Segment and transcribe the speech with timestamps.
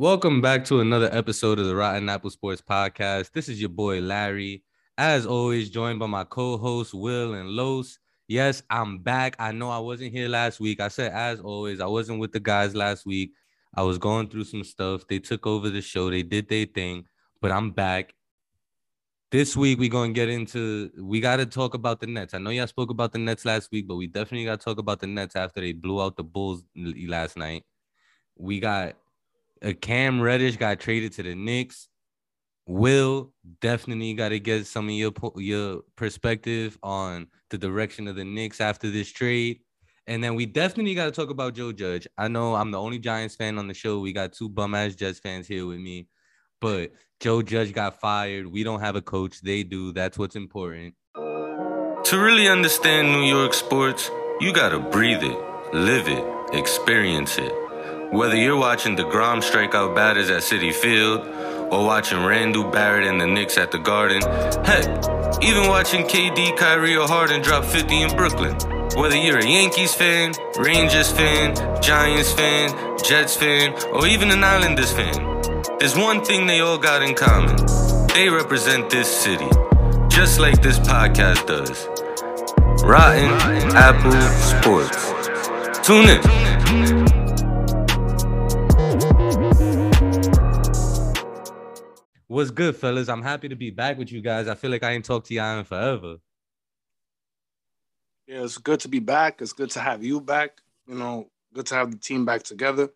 [0.00, 3.32] Welcome back to another episode of the Rotten Apple Sports Podcast.
[3.32, 4.64] This is your boy Larry,
[4.96, 7.98] as always, joined by my co-hosts Will and Los.
[8.26, 9.36] Yes, I'm back.
[9.38, 10.80] I know I wasn't here last week.
[10.80, 13.32] I said, as always, I wasn't with the guys last week.
[13.74, 15.06] I was going through some stuff.
[15.06, 16.08] They took over the show.
[16.08, 17.04] They did their thing,
[17.42, 18.14] but I'm back.
[19.30, 20.90] This week we're gonna get into.
[20.98, 22.32] We got to talk about the Nets.
[22.32, 24.78] I know y'all spoke about the Nets last week, but we definitely got to talk
[24.78, 27.64] about the Nets after they blew out the Bulls last night.
[28.38, 28.94] We got
[29.62, 31.88] a Cam Reddish got traded to the Knicks.
[32.66, 38.24] Will definitely got to get some of your your perspective on the direction of the
[38.24, 39.60] Knicks after this trade.
[40.06, 42.06] And then we definitely got to talk about Joe Judge.
[42.16, 44.00] I know I'm the only Giants fan on the show.
[44.00, 46.08] We got two bum ass Jets fans here with me,
[46.60, 48.46] but Joe Judge got fired.
[48.46, 49.40] We don't have a coach.
[49.40, 49.92] They do.
[49.92, 50.94] That's what's important.
[51.14, 55.38] To really understand New York sports, you got to breathe it,
[55.74, 57.69] live it, experience it.
[58.10, 61.24] Whether you're watching DeGrom strike out batters at Citi Field
[61.72, 64.20] or watching Randle Barrett and the Knicks at the Garden,
[64.64, 64.84] heck,
[65.44, 68.56] even watching KD, Kyrie, or Harden drop 50 in Brooklyn.
[68.96, 74.90] Whether you're a Yankees fan, Rangers fan, Giants fan, Jets fan, or even an Islanders
[74.90, 75.40] fan,
[75.78, 77.54] there's one thing they all got in common.
[78.08, 79.48] They represent this city,
[80.08, 81.86] just like this podcast does.
[82.82, 83.30] Rotten
[83.76, 84.10] Apple
[84.50, 85.86] Sports.
[85.86, 87.09] Tune in.
[92.30, 93.08] What's good, fellas?
[93.08, 94.46] I'm happy to be back with you guys.
[94.46, 96.18] I feel like I ain't talked to y'all in forever.
[98.28, 99.42] Yeah, it's good to be back.
[99.42, 100.60] It's good to have you back.
[100.86, 102.88] You know, good to have the team back together.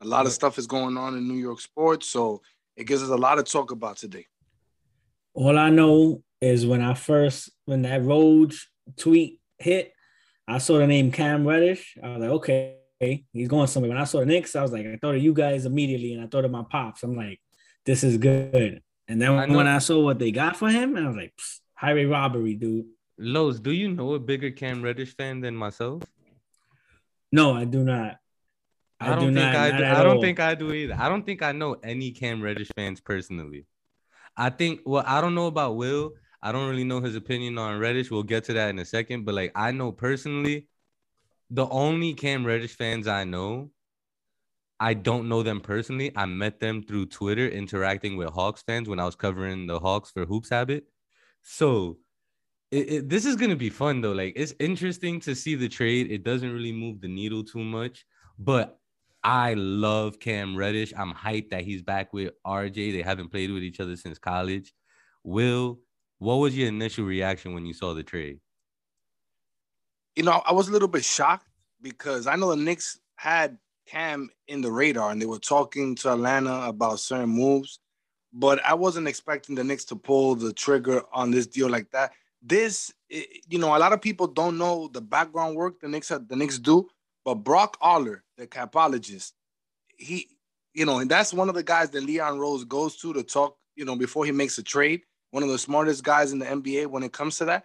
[0.00, 2.40] A lot of stuff is going on in New York sports, so
[2.78, 4.24] it gives us a lot to talk about today.
[5.34, 8.58] All I know is when I first when that Woj
[8.96, 9.92] tweet hit,
[10.46, 11.98] I saw the name Cam Reddish.
[12.02, 13.90] I was like, okay, he's going somewhere.
[13.90, 16.24] When I saw the Knicks, I was like, I thought of you guys immediately, and
[16.24, 17.02] I thought of my pops.
[17.02, 17.38] I'm like,
[17.88, 18.82] this is good.
[19.08, 21.32] And then I when I saw what they got for him, I was like,
[21.74, 22.84] highway robbery, dude.
[23.16, 26.02] Los, do you know a bigger Cam Reddish fan than myself?
[27.32, 28.18] No, I do not.
[29.00, 29.84] I, I don't do think not, I do.
[29.84, 30.22] I don't all.
[30.22, 30.96] think I do either.
[30.98, 33.64] I don't think I know any Cam Reddish fans personally.
[34.36, 36.12] I think well, I don't know about Will.
[36.42, 38.10] I don't really know his opinion on Reddish.
[38.10, 39.24] We'll get to that in a second.
[39.24, 40.68] But like I know personally,
[41.48, 43.70] the only Cam Reddish fans I know
[44.80, 46.12] I don't know them personally.
[46.14, 50.10] I met them through Twitter interacting with Hawks fans when I was covering the Hawks
[50.10, 50.84] for Hoops Habit.
[51.42, 51.98] So
[52.70, 54.12] it, it, this is going to be fun though.
[54.12, 56.10] Like it's interesting to see the trade.
[56.10, 58.04] It doesn't really move the needle too much,
[58.38, 58.78] but
[59.24, 60.92] I love Cam Reddish.
[60.96, 62.92] I'm hyped that he's back with RJ.
[62.92, 64.72] They haven't played with each other since college.
[65.24, 65.80] Will,
[66.18, 68.38] what was your initial reaction when you saw the trade?
[70.14, 71.46] You know, I was a little bit shocked
[71.82, 76.12] because I know the Knicks had Cam in the radar and they were talking to
[76.12, 77.80] Atlanta about certain moves,
[78.32, 82.12] but I wasn't expecting the Knicks to pull the trigger on this deal like that.
[82.42, 86.08] This, eh, you know, a lot of people don't know the background work the Knicks
[86.08, 86.88] the Knicks do,
[87.24, 89.32] but Brock Aller, the capologist,
[89.96, 90.28] he,
[90.74, 93.56] you know, and that's one of the guys that Leon Rose goes to to talk,
[93.74, 95.02] you know, before he makes a trade.
[95.30, 97.64] One of the smartest guys in the NBA when it comes to that.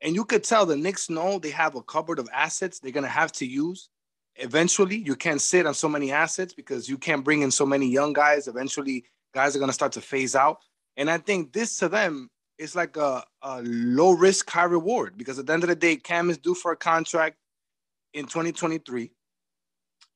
[0.00, 3.08] And you could tell the Knicks know they have a cupboard of assets they're gonna
[3.08, 3.88] have to use
[4.36, 7.86] eventually you can't sit on so many assets because you can't bring in so many
[7.86, 8.48] young guys.
[8.48, 10.58] Eventually, guys are going to start to phase out.
[10.96, 15.38] And I think this to them is like a, a low risk, high reward because
[15.38, 17.36] at the end of the day, Cam is due for a contract
[18.12, 19.10] in 2023.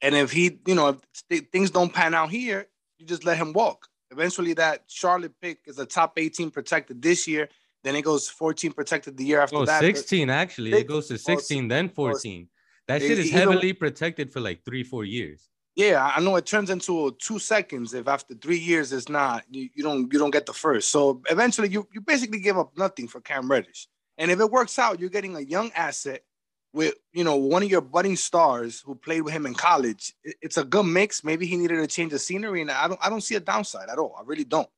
[0.00, 0.98] And if he, you know,
[1.30, 2.68] if things don't pan out here,
[2.98, 3.88] you just let him walk.
[4.10, 7.48] Eventually, that Charlotte pick is a top 18 protected this year.
[7.84, 9.80] Then it goes 14 protected the year after oh, that.
[9.80, 10.72] 16 actually.
[10.72, 12.48] It goes to 16, then 14.
[12.88, 15.46] That shit is heavily protected for like three, four years.
[15.76, 19.68] Yeah, I know it turns into two seconds if after three years it's not you,
[19.74, 20.90] you don't you don't get the first.
[20.90, 23.86] So eventually you you basically give up nothing for Cam Reddish.
[24.16, 26.22] And if it works out, you're getting a young asset
[26.72, 30.14] with you know one of your budding stars who played with him in college.
[30.24, 31.22] It's a good mix.
[31.22, 33.90] Maybe he needed a change of scenery, and I don't I don't see a downside
[33.90, 34.16] at all.
[34.18, 34.68] I really don't.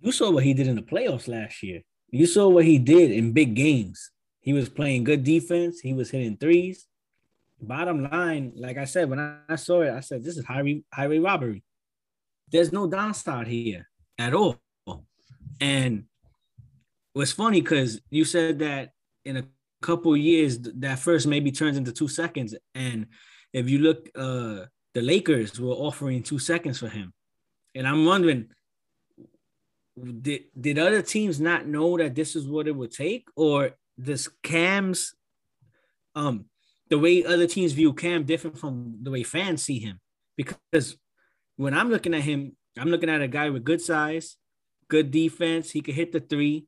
[0.00, 1.82] You saw what he did in the playoffs last year.
[2.10, 4.10] You saw what he did in big games.
[4.48, 5.78] He was playing good defense.
[5.78, 6.86] He was hitting threes.
[7.60, 11.18] Bottom line, like I said, when I, saw it, I said, this is highway, highway
[11.18, 11.62] robbery.
[12.50, 14.58] There's no downside here at all.
[15.60, 16.04] And
[17.12, 18.92] what's funny because you said that
[19.26, 19.44] in a
[19.82, 22.54] couple years, that first maybe turns into two seconds.
[22.74, 23.08] And
[23.52, 24.64] if you look, uh,
[24.94, 27.12] the Lakers were offering two seconds for him.
[27.74, 28.48] And I'm wondering,
[30.22, 33.28] did, did other teams not know that this is what it would take?
[33.36, 35.14] Or this Cam's
[36.14, 36.46] um
[36.88, 40.00] the way other teams view Cam different from the way fans see him.
[40.36, 40.96] Because
[41.56, 44.36] when I'm looking at him, I'm looking at a guy with good size,
[44.88, 45.70] good defense.
[45.70, 46.66] He could hit the three,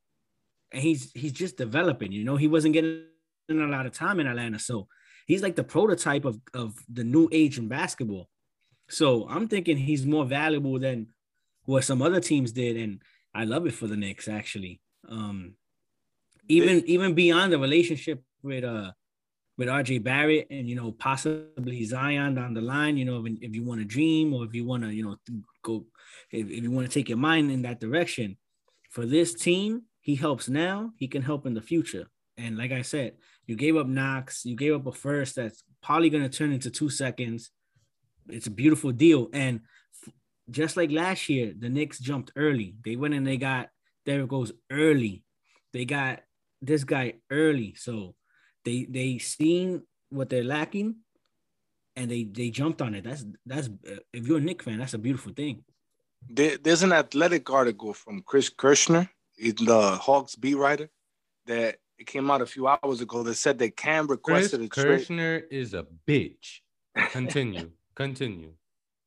[0.72, 2.12] and he's he's just developing.
[2.12, 3.04] You know, he wasn't getting
[3.48, 4.88] a lot of time in Atlanta, so
[5.26, 8.28] he's like the prototype of of the new age in basketball.
[8.88, 11.08] So I'm thinking he's more valuable than
[11.64, 13.00] what some other teams did, and
[13.32, 14.80] I love it for the Knicks actually.
[15.08, 15.54] Um,
[16.50, 18.93] even even beyond the relationship with uh
[19.58, 23.55] with RJ Barrett and you know possibly Zion down the line, you know if, if
[23.55, 25.17] you want to dream or if you want to you know
[25.62, 25.85] go
[26.31, 28.37] if, if you want to take your mind in that direction
[28.91, 32.06] for this team, he helps now, he can help in the future.
[32.37, 33.14] And like I said,
[33.47, 36.70] you gave up Knox, you gave up a first that's probably going to turn into
[36.70, 37.50] two seconds.
[38.29, 39.29] It's a beautiful deal.
[39.32, 39.61] And
[40.06, 40.14] f-
[40.50, 42.75] just like last year, the Knicks jumped early.
[42.85, 43.69] They went and they got
[44.06, 45.23] Derrick Rose early.
[45.73, 46.20] They got
[46.62, 47.74] this guy early.
[47.74, 48.14] So
[48.64, 50.96] they they seen what they're lacking
[51.96, 53.04] and they they jumped on it.
[53.04, 53.68] That's that's
[54.12, 55.64] if you're a Knick fan, that's a beautiful thing.
[56.28, 59.08] There, there's an athletic article from Chris Kirschner,
[59.38, 60.90] the Hawks beat writer,
[61.46, 64.86] that it came out a few hours ago that said that Cam requested Chris a
[64.86, 64.98] trade.
[64.98, 66.60] Kirschner is a bitch.
[67.10, 67.70] Continue.
[67.94, 68.52] Continue.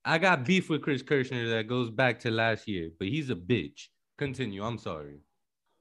[0.05, 3.35] I got beef with Chris Kirschner that goes back to last year, but he's a
[3.35, 3.87] bitch.
[4.17, 4.63] Continue.
[4.63, 5.19] I'm sorry.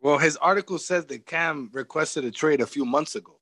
[0.02, 3.38] Well, his article says that Cam requested a trade a few months ago,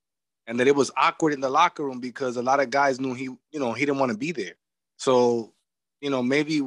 [0.47, 3.15] and that it was awkward in the locker room because a lot of guys knew
[3.15, 4.57] he, you know, he didn't want to be there.
[4.99, 5.55] So,
[6.03, 6.61] you know, maybe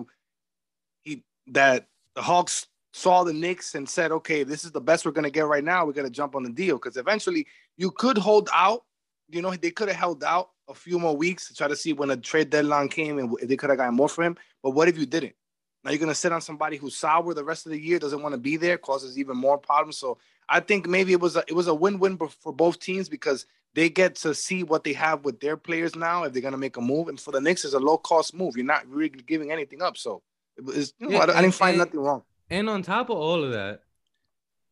[1.01, 5.11] he that the Hawks saw the Knicks and said, okay, this is the best we're
[5.11, 5.85] gonna get right now.
[5.85, 7.45] We're going to jump on the deal because eventually
[7.77, 8.83] you could hold out.
[9.29, 11.93] You know, they could have held out a few more weeks to try to see
[11.93, 14.37] when the trade deadline came and if they could have gotten more for him.
[14.63, 15.35] But what if you didn't?
[15.83, 18.33] Now you're gonna sit on somebody who's sour the rest of the year, doesn't want
[18.33, 19.97] to be there, causes even more problems.
[19.97, 23.45] So I think maybe it was a it was a win-win for both teams because
[23.75, 26.77] they get to see what they have with their players now if they're gonna make
[26.77, 27.07] a move.
[27.09, 28.55] And for the Knicks, it's a low-cost move.
[28.55, 29.97] You're not really giving anything up.
[29.97, 30.21] So
[30.57, 32.23] it was, you know, Yeah, I, I didn't find and- nothing wrong.
[32.49, 33.81] And on top of all of that,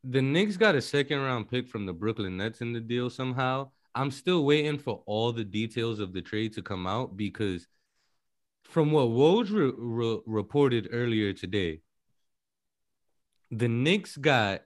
[0.03, 3.69] the Knicks got a second round pick from the Brooklyn Nets in the deal somehow.
[3.95, 7.67] I'm still waiting for all the details of the trade to come out because
[8.71, 11.81] from what Woj re- re- reported earlier today,
[13.51, 14.62] the Knicks got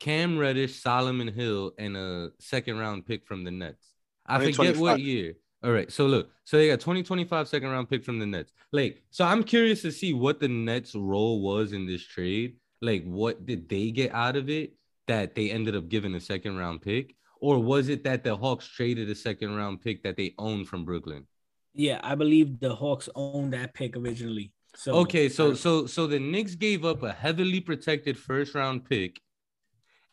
[0.00, 3.94] Cam Reddish, Solomon Hill, and a second round pick from the Nets.
[4.26, 5.34] I forget what year.
[5.64, 5.90] All right.
[5.90, 8.52] So look, so they got 2025 second round pick from the Nets.
[8.70, 12.56] Like, so I'm curious to see what the Nets' role was in this trade.
[12.82, 14.74] Like, what did they get out of it
[15.06, 17.14] that they ended up giving a second round pick?
[17.40, 20.84] Or was it that the Hawks traded a second round pick that they owned from
[20.84, 21.26] Brooklyn?
[21.74, 24.52] Yeah, I believe the Hawks owned that pick originally.
[24.76, 29.20] So Okay, so so so the Knicks gave up a heavily protected first round pick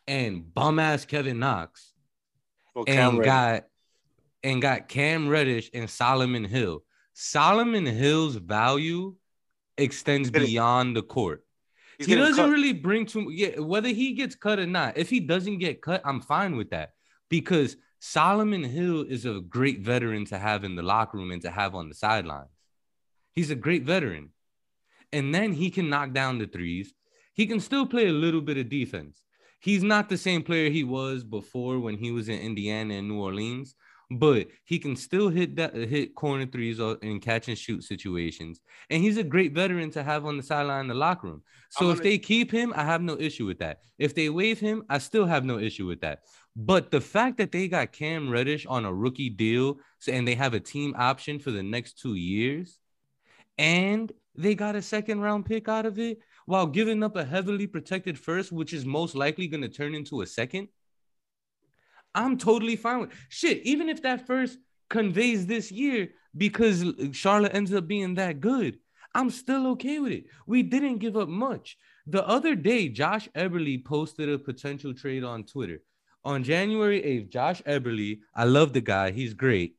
[0.06, 1.92] and bum ass Kevin Knox
[2.74, 3.26] For Cam and Reddish.
[3.26, 3.64] got
[4.42, 6.82] and got Cam Reddish and Solomon Hill.
[7.14, 9.14] Solomon Hill's value
[9.76, 11.44] extends beyond the court.
[11.98, 12.50] He's he doesn't cut.
[12.50, 14.96] really bring too yeah, whether he gets cut or not.
[14.96, 16.90] If he doesn't get cut, I'm fine with that
[17.28, 21.50] because Solomon Hill is a great veteran to have in the locker room and to
[21.50, 22.48] have on the sidelines.
[23.34, 24.30] He's a great veteran.
[25.12, 26.94] And then he can knock down the threes.
[27.34, 29.22] He can still play a little bit of defense.
[29.60, 33.20] He's not the same player he was before when he was in Indiana and New
[33.20, 33.74] Orleans,
[34.10, 38.60] but he can still hit that hit corner threes in catch and shoot situations.
[38.88, 41.42] And he's a great veteran to have on the sideline in the locker room.
[41.68, 43.80] So I'm if they keep him, I have no issue with that.
[43.98, 46.22] If they waive him, I still have no issue with that.
[46.62, 50.52] But the fact that they got Cam Reddish on a rookie deal and they have
[50.52, 52.78] a team option for the next two years,
[53.56, 57.66] and they got a second round pick out of it while giving up a heavily
[57.66, 60.68] protected first, which is most likely going to turn into a second.
[62.14, 63.62] I'm totally fine with shit.
[63.62, 64.58] Even if that first
[64.90, 68.80] conveys this year because Charlotte ends up being that good,
[69.14, 70.24] I'm still okay with it.
[70.46, 71.78] We didn't give up much.
[72.06, 75.80] The other day, Josh Eberly posted a potential trade on Twitter.
[76.24, 79.76] On January 8th, Josh Eberly, I love the guy, he's great.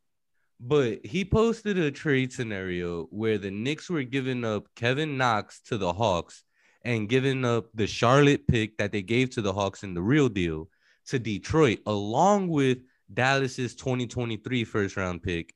[0.59, 5.77] But he posted a trade scenario where the Knicks were giving up Kevin Knox to
[5.77, 6.43] the Hawks
[6.83, 10.29] and giving up the Charlotte pick that they gave to the Hawks in the real
[10.29, 10.69] deal
[11.07, 12.79] to Detroit, along with
[13.13, 15.53] Dallas's 2023 first round pick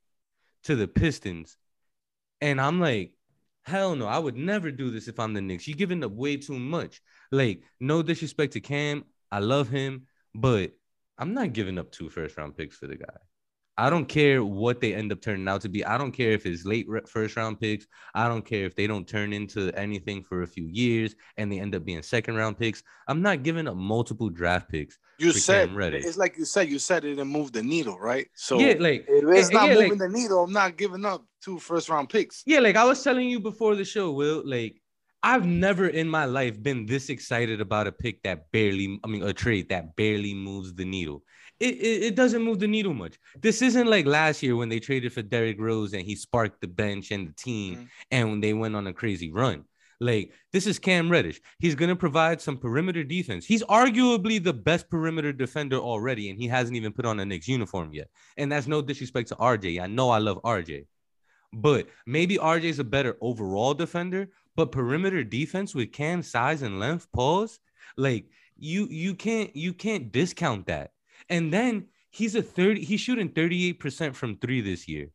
[0.64, 1.58] to the Pistons.
[2.42, 3.14] And I'm like,
[3.64, 5.68] hell no, I would never do this if I'm the Knicks.
[5.68, 7.02] You're giving up way too much.
[7.32, 9.04] Like, no disrespect to Cam.
[9.32, 10.72] I love him, but
[11.18, 13.16] I'm not giving up two first round picks for the guy.
[13.78, 15.84] I don't care what they end up turning out to be.
[15.84, 17.86] I don't care if it's late first round picks.
[18.14, 21.60] I don't care if they don't turn into anything for a few years and they
[21.60, 22.84] end up being second round picks.
[23.10, 24.98] I'm not giving up multiple draft picks.
[25.18, 26.70] You said it's like you said.
[26.70, 28.28] You said it didn't move the needle, right?
[28.34, 31.60] So yeah, like it's not yeah, moving like, the needle, I'm not giving up two
[31.60, 32.44] first round picks.
[32.46, 34.42] Yeah, like I was telling you before the show, Will.
[34.46, 34.82] Like
[35.26, 39.24] I've never in my life been this excited about a pick that barely, I mean,
[39.24, 41.24] a trade that barely moves the needle
[41.60, 43.18] it, it, it, doesn't move the needle much.
[43.40, 46.68] This isn't like last year when they traded for Derrick Rose and he sparked the
[46.68, 47.86] bench and the team mm-hmm.
[48.12, 49.64] and when they went on a crazy run.
[50.02, 51.40] Like this is Cam Reddish.
[51.60, 53.46] He's gonna provide some perimeter defense.
[53.46, 57.48] He's arguably the best perimeter defender already, and he hasn't even put on a Knicks
[57.48, 58.10] uniform yet.
[58.36, 59.82] And that's no disrespect to RJ.
[59.82, 60.88] I know I love RJ,
[61.54, 64.28] but maybe RJ is a better overall defender.
[64.56, 67.60] But perimeter defense with Cam's size and length, pause.
[67.98, 68.26] Like
[68.58, 70.92] you, you can't you can't discount that.
[71.30, 75.10] And then he's a 30, he's shooting 38% from three this year,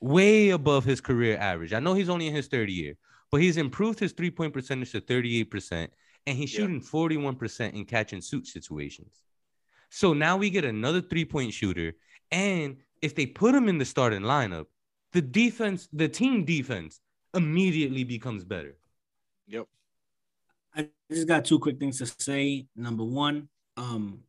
[0.00, 1.72] way above his career average.
[1.72, 2.94] I know he's only in his third year,
[3.30, 5.88] but he's improved his three point percentage to 38%,
[6.26, 6.80] and he's shooting yeah.
[6.80, 9.22] 41% in catch and shoot situations.
[9.90, 11.92] So now we get another three point shooter.
[12.30, 14.66] And if they put him in the starting lineup,
[15.12, 17.00] the defense, the team defense
[17.34, 18.76] immediately becomes better.
[19.46, 19.66] Yep.
[20.74, 22.66] I just got two quick things to say.
[22.76, 24.20] Number one, um,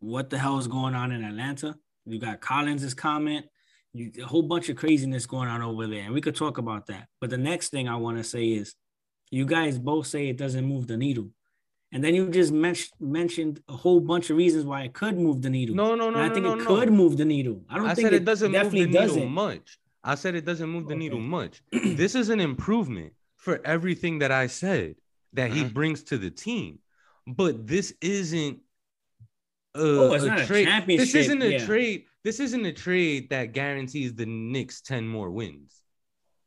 [0.00, 1.76] what the hell is going on in Atlanta.
[2.04, 3.46] You got Collins's comment,
[3.92, 6.86] you, a whole bunch of craziness going on over there, and we could talk about
[6.86, 7.08] that.
[7.20, 8.74] But the next thing I want to say is,
[9.30, 11.30] you guys both say it doesn't move the needle,
[11.90, 15.42] and then you just men- mentioned a whole bunch of reasons why it could move
[15.42, 15.74] the needle.
[15.74, 16.64] No, no, no, and I think no, it no.
[16.64, 17.62] could move the needle.
[17.68, 19.30] I don't I think said it, it doesn't move the needle doesn't.
[19.30, 19.78] much.
[20.06, 21.00] I said it doesn't move the okay.
[21.00, 21.62] needle much.
[21.72, 24.94] this is an improvement for everything that I said
[25.32, 25.74] that he mm-hmm.
[25.74, 26.78] brings to the team.
[27.26, 28.60] But this isn't
[29.74, 30.68] oh, it's a not trade.
[30.68, 31.06] A championship.
[31.06, 31.66] This isn't a yeah.
[31.66, 32.04] trade.
[32.22, 35.82] This isn't a trade that guarantees the Knicks 10 more wins.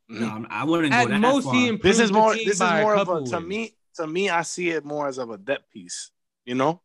[0.07, 1.53] No, I wouldn't At most, far.
[1.53, 2.33] He this is more.
[2.33, 3.75] This is more of a to me.
[3.95, 6.11] To me, I see it more as of a depth piece.
[6.45, 6.81] You know,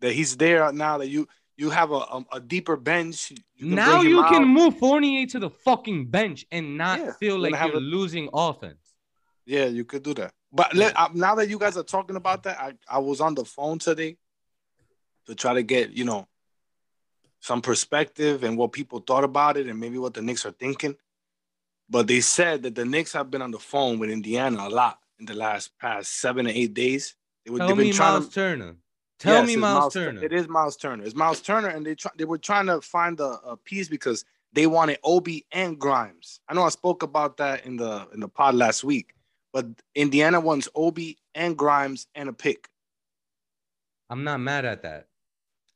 [0.00, 0.98] that he's there now.
[0.98, 1.28] That you
[1.58, 3.32] you have a a, a deeper bench.
[3.56, 7.52] You now you can move Fournier to the fucking bench and not yeah, feel like
[7.52, 8.78] you're a, losing offense.
[9.44, 10.32] Yeah, you could do that.
[10.52, 13.34] But let, uh, now that you guys are talking about that, I, I was on
[13.34, 14.16] the phone today
[15.26, 16.26] to try to get, you know,
[17.40, 20.96] some perspective and what people thought about it and maybe what the Knicks are thinking.
[21.90, 24.98] But they said that the Knicks have been on the phone with Indiana a lot
[25.18, 27.14] in the last past seven to eight days.
[27.44, 28.76] They were, Tell me Miles to, Turner.
[29.18, 30.24] Tell yes, me Miles, Miles, Turner.
[30.24, 31.04] It is Miles Turner.
[31.04, 34.24] It's Miles Turner, and they try, they were trying to find a, a piece because
[34.52, 36.40] they wanted Obi and Grimes.
[36.48, 39.14] I know I spoke about that in the in the pod last week,
[39.52, 42.68] but Indiana wants Obi and Grimes and a pick.
[44.08, 45.08] I'm not mad at that.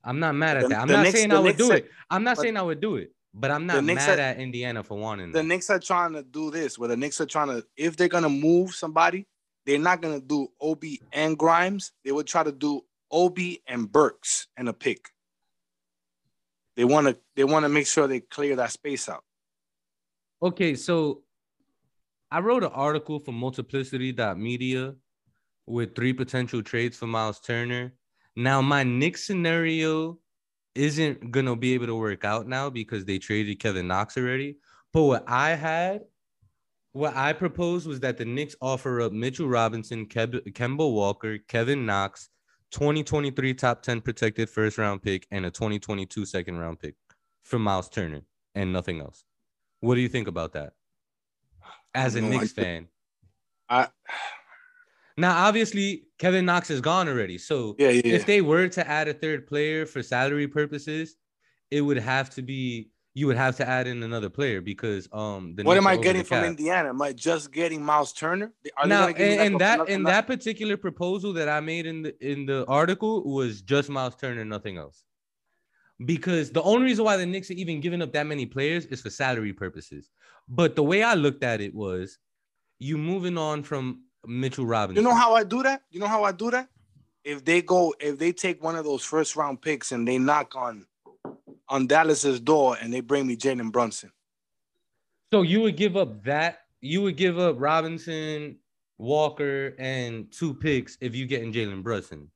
[0.05, 0.81] I'm not mad at the, that.
[0.81, 1.91] I'm not Knicks, saying I would do it.
[2.11, 4.97] I'm not saying I would do it, but I'm not mad are, at Indiana for
[4.97, 5.45] wanting the that.
[5.45, 6.79] Knicks are trying to do this.
[6.79, 9.27] Where the Knicks are trying to, if they're gonna move somebody,
[9.67, 11.93] they're not gonna do Obi and Grimes.
[12.05, 12.83] They would try to do
[13.13, 15.11] Obi and Burks and a pick.
[16.77, 17.19] They want to.
[17.37, 19.25] They want to make sure they clear that space out.
[20.43, 21.23] Okay, so
[22.31, 24.95] I wrote an article for Multiplicity.media
[25.67, 27.93] with three potential trades for Miles Turner
[28.37, 30.19] now, my Knicks scenario
[30.75, 34.57] isn't gonna be able to work out now because they traded Kevin Knox already.
[34.93, 36.03] But what I had,
[36.93, 41.85] what I proposed was that the Knicks offer up Mitchell Robinson, Ke- Kemba Walker, Kevin
[41.85, 42.31] Knox,
[42.73, 46.95] 2023 top 10 protected first round pick, and a 2022 second round pick
[47.43, 48.23] for Miles Turner
[48.55, 49.25] and nothing else.
[49.81, 50.73] What do you think about that?
[51.95, 52.89] As a Knicks fan.
[53.69, 53.89] I
[55.17, 57.37] now, obviously, Kevin Knox is gone already.
[57.37, 61.17] So yeah, yeah, if they were to add a third player for salary purposes,
[61.71, 65.55] it would have to be you would have to add in another player because um
[65.63, 66.89] what am I getting from Indiana?
[66.91, 68.53] Am I just getting Miles Turner?
[68.77, 72.47] Are now and, and that in that particular proposal that I made in the in
[72.47, 75.03] the article was just Miles Turner, nothing else.
[76.05, 79.01] Because the only reason why the Knicks are even giving up that many players is
[79.01, 80.11] for salary purposes.
[80.49, 82.19] But the way I looked at it was
[82.79, 85.05] you moving on from Mitchell Robinson.
[85.05, 85.83] You know how I do that?
[85.91, 86.69] You know how I do that?
[87.25, 90.57] If they go, if they take one of those first round picks and they knock
[90.57, 90.87] on
[91.73, 94.13] on Dallas's door and they bring me Jalen Brunson.
[95.33, 96.59] So you would give up that?
[96.83, 98.59] You would give up Robinson,
[98.99, 102.31] Walker, and two picks if you get in Jalen Brunson.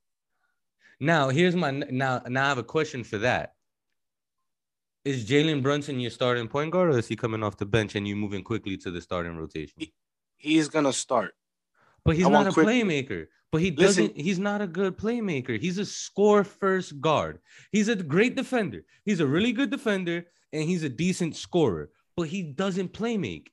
[0.98, 2.22] Now, here's my now.
[2.26, 3.52] Now I have a question for that.
[5.04, 8.08] Is Jalen Brunson your starting point guard, or is he coming off the bench and
[8.08, 9.74] you moving quickly to the starting rotation?
[9.76, 9.92] He,
[10.38, 11.34] he's gonna start.
[12.06, 12.66] But he's I not a quick...
[12.66, 13.26] playmaker.
[13.52, 14.14] But he doesn't.
[14.16, 15.60] Listen, he's not a good playmaker.
[15.60, 17.38] He's a score first guard.
[17.70, 18.84] He's a great defender.
[19.04, 20.24] He's a really good defender.
[20.52, 23.52] and he's a decent scorer, but he doesn't play make.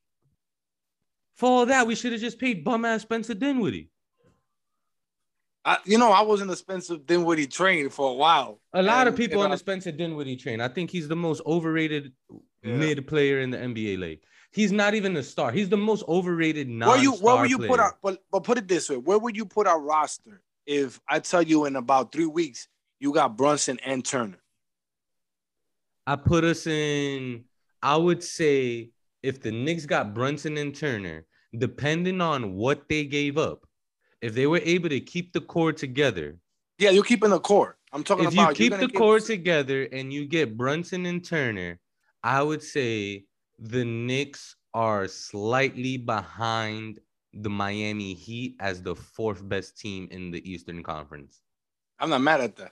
[1.36, 3.89] For all that, we should have just paid bum ass Spencer Dinwiddie.
[5.65, 8.60] I, you know, I was in the Spencer Dinwiddie train for a while.
[8.74, 10.60] A lot of people on the Spencer Dinwiddie train.
[10.60, 12.12] I think he's the most overrated
[12.63, 12.75] Yeah.
[12.77, 14.20] mid player in the NBA league.
[14.51, 15.51] He's not even a star.
[15.51, 17.70] He's the most overrated non Where you where would you player.
[17.70, 21.00] put our but but put it this way, where would you put our roster if
[21.10, 22.67] I tell you in about three weeks
[23.00, 24.38] you got Brunson and Turner?
[26.05, 27.46] I put us in.
[27.82, 28.91] I would say
[29.22, 31.25] if the Knicks got Brunson and Turner,
[31.58, 33.65] depending on what they gave up,
[34.22, 36.38] if they were able to keep the core together,
[36.77, 37.77] Yeah, you're keeping the core.
[37.91, 41.05] I'm talking if you about you're keep gonna the core together and you get Brunson
[41.05, 41.79] and Turner,
[42.24, 43.25] I would say
[43.60, 47.00] the Knicks are slightly behind
[47.34, 51.42] the Miami Heat as the fourth best team in the Eastern Conference.
[52.00, 52.72] I'm not mad at that.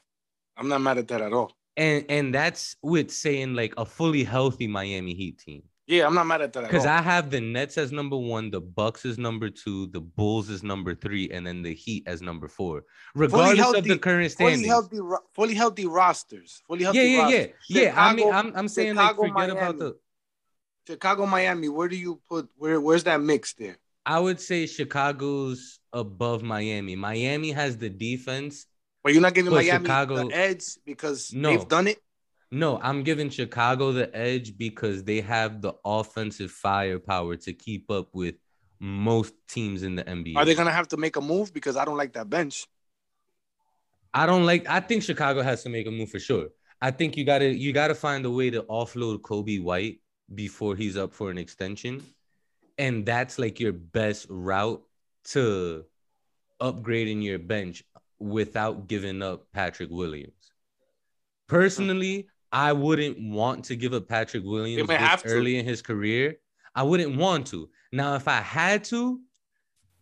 [0.58, 1.52] I'm not mad at that at all.
[1.78, 5.64] And and that's with saying like a fully healthy Miami Heat team.
[5.92, 6.86] Yeah, I'm not mad at that at Because.
[6.86, 10.64] I have the Nets as number one, the Bucks is number two, the Bulls is
[10.64, 12.86] number three, and then the Heat as number four.
[13.14, 15.00] Regardless of the current standings, fully healthy,
[15.36, 16.62] fully healthy rosters.
[16.66, 17.56] Fully healthy yeah, yeah, yeah, rosters.
[17.68, 17.94] yeah.
[17.98, 19.80] I mean, I'm, I'm saying like Chicago, forget about Miami.
[19.80, 19.98] the.
[20.88, 21.68] Chicago, Miami.
[21.68, 22.80] Where do you put where?
[22.80, 23.78] Where's that mix there?
[24.06, 26.96] I would say Chicago's above Miami.
[26.96, 28.66] Miami has the defense.
[29.04, 31.50] But you're not giving Miami Chicago- the edge because No.
[31.50, 32.00] they've done it.
[32.52, 38.10] No, I'm giving Chicago the edge because they have the offensive firepower to keep up
[38.14, 38.36] with
[38.80, 40.36] most teams in the NBA.
[40.36, 41.54] Are they gonna have to make a move?
[41.54, 42.68] Because I don't like that bench.
[44.14, 44.68] I don't like.
[44.68, 46.48] I think Chicago has to make a move for sure.
[46.82, 50.02] I think you gotta you gotta find a way to offload Coby White
[50.34, 52.04] before he's up for an extension,
[52.78, 54.82] and that's like your best route
[55.26, 55.86] to
[56.60, 57.84] upgrading your bench
[58.20, 60.52] without giving up Patrick Williams.
[61.48, 65.30] Personally, I wouldn't want to give up Patrick Williams may this have to.
[65.30, 66.36] early in his career.
[66.76, 67.70] I wouldn't want to.
[67.92, 69.20] Now, if I had to,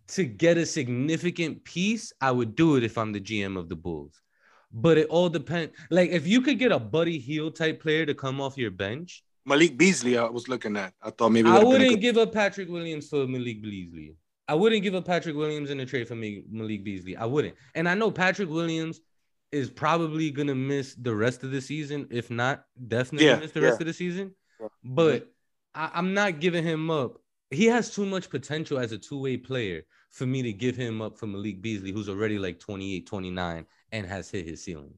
[0.10, 3.76] to get a significant piece, I would do it if I'm the GM of the
[3.76, 4.22] Bulls.
[4.72, 5.76] But it all depends.
[5.90, 9.24] Like if you could get a Buddy Hield type player to come off your bench,
[9.46, 10.94] Malik Beasley, I was looking at.
[11.02, 13.64] I thought maybe I would've been a wouldn't good- give up Patrick Williams for Malik
[13.64, 14.16] Beasley.
[14.48, 17.16] I wouldn't give up Patrick Williams in a trade for Ma- Malik Beasley.
[17.16, 17.56] I wouldn't.
[17.76, 19.00] And I know Patrick Williams
[19.52, 23.62] is probably gonna miss the rest of the season, if not definitely Yeah, miss the
[23.62, 23.68] yeah.
[23.68, 24.32] rest of the season.
[24.60, 24.68] Yeah.
[24.84, 25.32] But
[25.74, 27.18] I, I'm not giving him up.
[27.52, 29.82] He has too much potential as a two-way player
[30.12, 34.06] for me to give him up for Malik Beasley, who's already like 28, 29 and
[34.06, 34.94] has hit his ceiling.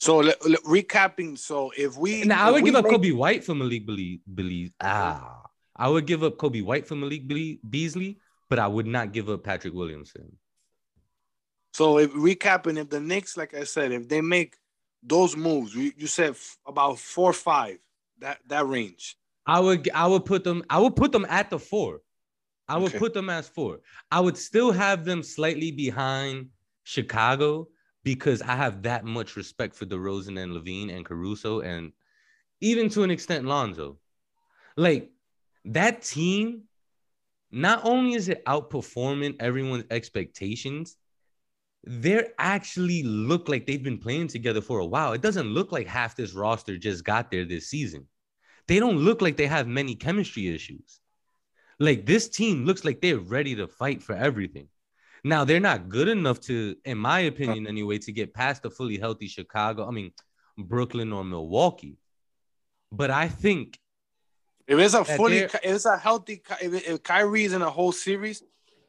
[0.00, 1.38] So le- le- recapping.
[1.38, 4.20] So if we Now I would give up Coby White for Malik Beasley.
[4.34, 4.72] Beasley.
[4.80, 5.42] Ah,
[5.76, 8.18] I would give up Coby White for Malik Be- Beasley,
[8.50, 10.36] but I would not give up Patrick Williamson.
[11.74, 14.54] So if recapping, if the Knicks, like I said, if they make
[15.02, 17.78] those moves, you, you said f- about four or five,
[18.20, 19.16] that that range.
[19.44, 22.02] I would I would put them I would put them at the four.
[22.68, 22.98] I would Okay.
[22.98, 23.80] put them as four.
[24.10, 26.50] I would still have them slightly behind
[26.84, 27.66] Chicago
[28.04, 31.90] because I have that much respect for DeRozan and LaVine and Caruso and
[32.60, 33.98] even to an extent Lonzo.
[34.76, 35.10] Like
[35.64, 36.62] that team,
[37.50, 40.96] not only is it outperforming everyone's expectations,
[41.86, 45.12] they actually look like they've been playing together for a while.
[45.12, 48.06] It doesn't look like half this roster just got there this season.
[48.66, 51.00] They don't look like they have many chemistry issues.
[51.78, 54.68] Like this team looks like they're ready to fight for everything.
[55.24, 58.98] Now they're not good enough to, in my opinion, anyway, to get past a fully
[58.98, 59.86] healthy Chicago.
[59.86, 60.12] I mean,
[60.56, 61.98] Brooklyn or Milwaukee.
[62.92, 63.78] But I think
[64.66, 68.42] If it's a fully, if it's a healthy, if, if Kyrie's in a whole series,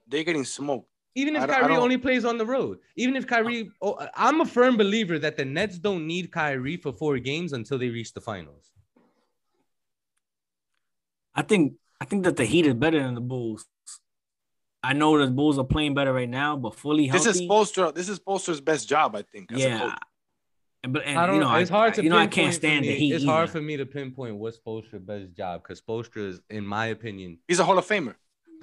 [0.07, 0.89] they're getting smoked.
[1.15, 4.45] Even if I Kyrie only plays on the road, even if Kyrie, oh, I'm a
[4.45, 8.21] firm believer that the Nets don't need Kyrie for four games until they reach the
[8.21, 8.71] finals.
[11.33, 13.65] I think I think that the Heat is better than the Bulls.
[14.83, 17.25] I know the Bulls are playing better right now, but fully healthy.
[17.25, 17.91] This is Poster.
[17.91, 19.51] This is Poster's best job, I think.
[19.51, 19.79] as a yeah.
[19.79, 19.97] coach.
[20.83, 21.49] And- But and, I don't you know.
[21.51, 22.89] know, It's I, hard to you know I can't stand me.
[22.89, 23.13] the Heat.
[23.15, 26.87] It's hard for me to pinpoint what's Spoelstra's best job because Spoelstra is, in my
[26.87, 28.15] opinion, He's a Hall of Famer.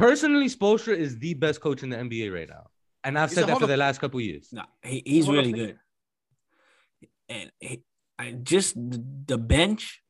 [0.07, 2.65] Personally, Spoelstra is the best coach in the NBA right now,
[3.05, 4.49] and I've He's said that for of- the last couple years.
[4.53, 5.79] No, he, he's Hall of really good.
[7.29, 7.83] And he,
[8.19, 10.03] I just the, the bench,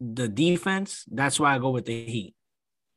[0.00, 1.04] the defense.
[1.10, 2.34] That's why I go with the Heat.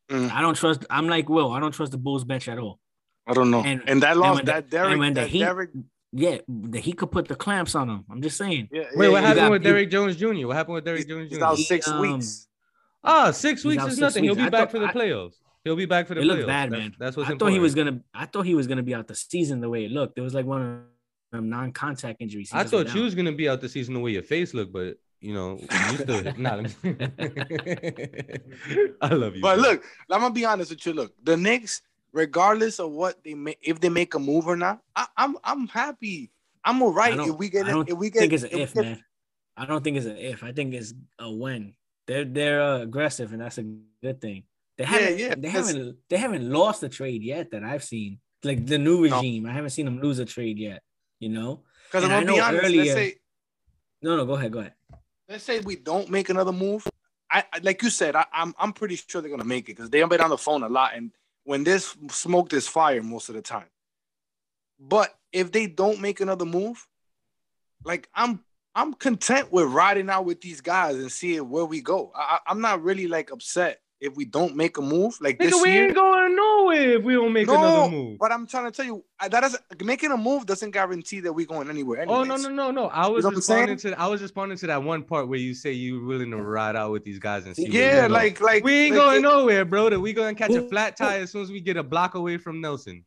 [0.10, 0.32] Mm.
[0.32, 0.86] I don't trust.
[0.90, 1.52] I'm like Will.
[1.52, 2.80] I don't trust the Bulls bench at all.
[3.28, 3.62] I don't know.
[3.64, 5.70] And- And, that and loss, when the- that Derek, and when the that Heat- Derek,
[6.12, 8.06] Yeah, the Heat could put the clamps on him.
[8.10, 8.70] I'm just saying.
[8.72, 10.48] yeah, Wait, yeah, what happened got- with he- Derrick Jones Jr.?
[10.48, 11.46] What happened with Derrick He's, Jones he's Jr.?
[11.46, 12.48] out He, six um, weeks.
[13.04, 14.24] Ah, six He's weeks is six nothing.
[14.24, 15.36] He'll be I back thought- for the I- playoffs.
[15.66, 16.28] He'll be back for the It playoffs.
[16.28, 16.96] looked bad, That's- man.
[17.00, 17.40] That's what's I important.
[17.40, 18.02] thought he was gonna.
[18.14, 20.18] I thought he was gonna be out the season the way it looked.
[20.18, 20.80] It was like one of
[21.32, 22.50] them non-contact injuries.
[22.52, 24.72] He I thought you was gonna be out the season the way your face looked,
[24.74, 26.64] but you know, you still nah,
[29.02, 29.42] I love you.
[29.42, 29.70] But bro.
[29.70, 30.94] look, I'm gonna be honest with you.
[30.94, 31.82] Look, the Knicks,
[32.14, 35.68] regardless of what they make, if they make a move or not, I, I'm I'm
[35.68, 36.32] happy.
[36.64, 37.74] I'm all right I don't- if we get I it.
[37.74, 39.04] don't If we get, think it's an we if, man.
[39.58, 40.44] I don't think it's an if.
[40.44, 41.74] I think it's a when.
[42.08, 43.64] They're they're uh, aggressive, and that's a
[44.02, 44.44] good thing.
[44.80, 48.20] They haven't yeah, they because- haven't they haven't lost a trade yet that I've seen.
[48.44, 50.82] Like the new regime, I haven't seen them lose a trade yet.
[51.20, 51.64] You know?
[51.92, 52.64] Because I'm gonna be know honest.
[52.66, 53.16] earlier- Let's say
[54.02, 54.74] No, no, go ahead, go ahead.
[55.28, 56.88] let's say we don't make another move.
[57.30, 60.08] I, like you said, I, I'm I'm pretty sure they're gonna make it because they've
[60.08, 61.12] been on the phone a lot, and
[61.44, 63.68] when there's smoke, there's fire most of the time.
[64.80, 66.88] But if they don't make another move,
[67.84, 72.12] like I'm I'm content with riding out with these guys and seeing where we go.
[72.16, 75.50] I, I- I'm not really like upset if we don't make a move like Nigga,
[75.50, 75.86] this we year.
[75.88, 78.18] ain't going nowhere if we don't make another move.
[78.18, 81.46] But I'm trying to tell you I- that making a move doesn't guarantee that we're
[81.46, 82.06] going anywhere.
[82.08, 82.88] Oh no no no no!
[82.88, 83.70] I was know what I'm saying?
[83.70, 86.38] responding to I was responding to that one part where you say you're willing to
[86.38, 87.68] ride out with these guys and see.
[87.68, 88.14] Yeah, we go.
[88.14, 89.90] like like we ain't like, going it- nowhere, bro.
[89.90, 92.38] That we gonna catch a flat tire as soon as we get a block away
[92.38, 93.04] from Nelson.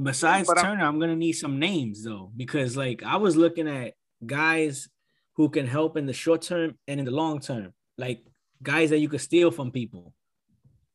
[0.00, 3.68] Besides But I'm- Turner, I'm gonna need some names though, because like I was looking
[3.68, 3.94] at
[4.24, 4.88] guys
[5.36, 8.22] who can help in the short term and in the long term, like
[8.62, 10.12] guys that you could steal from people,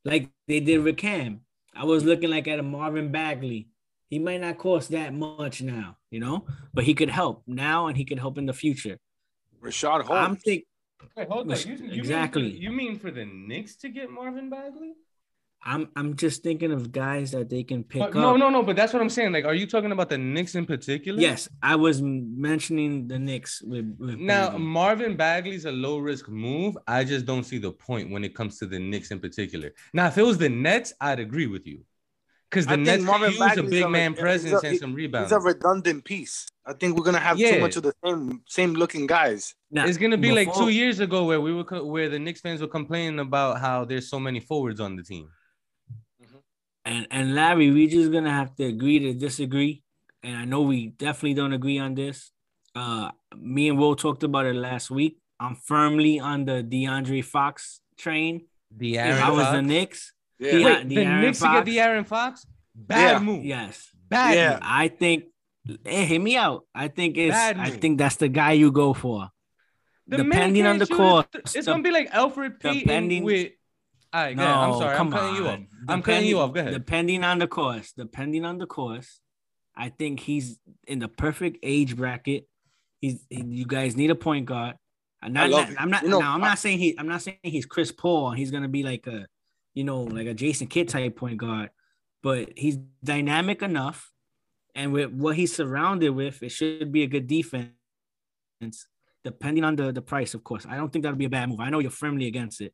[0.05, 1.41] like they did with Cam.
[1.75, 3.67] I was looking like at a Marvin Bagley.
[4.09, 7.95] He might not cost that much now, you know, but he could help now and
[7.95, 8.97] he could help in the future.
[9.63, 10.09] Richaun Holmes.
[10.27, 10.63] I'm think
[11.15, 11.57] Wait, hold on.
[11.57, 12.43] You- you Exactly.
[12.43, 14.93] mean for- you mean for the Knicks to get Marvin Bagley?
[15.63, 18.13] I'm I'm just thinking of guys that they can pick up.
[18.15, 18.63] no, no, no.
[18.63, 19.31] But that's what I'm saying.
[19.31, 21.19] Like, are you talking about the Knicks in particular?
[21.21, 24.59] Yes, I was mentioning the Knicks with, with Now Bagley.
[24.65, 26.77] Marvin Bagley's a low risk move.
[26.87, 29.71] I just don't see the point when it comes to the Knicks in particular.
[29.93, 31.81] Now, if it was the Nets, I'd agree with you.
[32.49, 34.63] Because the I think Nets Marvin can use a big a- man he's a- presence
[34.63, 35.31] and he- some He's rebounds.
[35.31, 36.47] a redundant piece.
[36.65, 37.51] I think we're gonna have Yeah.
[37.55, 39.55] too much of the same same looking guys.
[39.69, 42.41] Now, It's gonna be like two years ago where we were co- where the Knicks
[42.41, 45.29] fans were complaining about how there's so many forwards on the team.
[46.85, 49.83] And and Larry, we just gonna have to agree to disagree.
[50.23, 52.31] And I know we definitely don't agree on this.
[52.75, 55.17] Uh, me and Will talked about it last week.
[55.39, 58.45] I'm firmly on the De'Aaron Fox train.
[58.75, 59.55] The If Aaron I was Fox.
[59.57, 60.51] the Knicks, Yeah.
[60.55, 60.65] Yeah.
[60.65, 62.45] Wait, the the Aaron Knicks to get the Aaron Fox?
[62.75, 63.19] Bad Yeah.
[63.19, 63.43] move.
[63.45, 64.49] yes, Bad Yeah.
[64.53, 64.59] move.
[64.63, 65.23] I think.
[65.85, 66.65] Hey, hear me out.
[66.73, 67.35] I think it's.
[67.35, 67.79] Bad I move.
[67.81, 69.29] think that's the guy you go for.
[70.07, 71.41] The depending on the can't shoot it.
[71.43, 73.51] course, It's the- gonna be like Elfrid Payton depending- with.
[74.13, 74.43] All right, No.
[74.45, 74.91] I'm sorry.
[74.91, 75.53] I'm come cutting you off.
[75.53, 75.67] on.
[75.87, 76.53] I'm cutting you off.
[76.53, 76.73] Go ahead.
[76.73, 79.21] Depending on the course, depending on the course,
[79.75, 82.47] I think he's in the perfect age bracket.
[82.99, 84.75] He's he- you guys need a point guard.
[85.23, 85.77] I'm not, love it.
[85.79, 87.91] I'm not You know, now, I'm I- not saying he I'm not saying he's Chris
[87.91, 89.27] Paul he's gonna be like a
[89.73, 91.69] you know like a Jason Kidd type point guard,
[92.21, 94.11] but he's dynamic enough,
[94.75, 97.69] and with what he's surrounded with, it should be a good defense.
[99.23, 100.65] Depending on the, the price, of course.
[100.67, 101.59] I don't think that'll be a bad move.
[101.59, 102.73] I know you're firmly against it.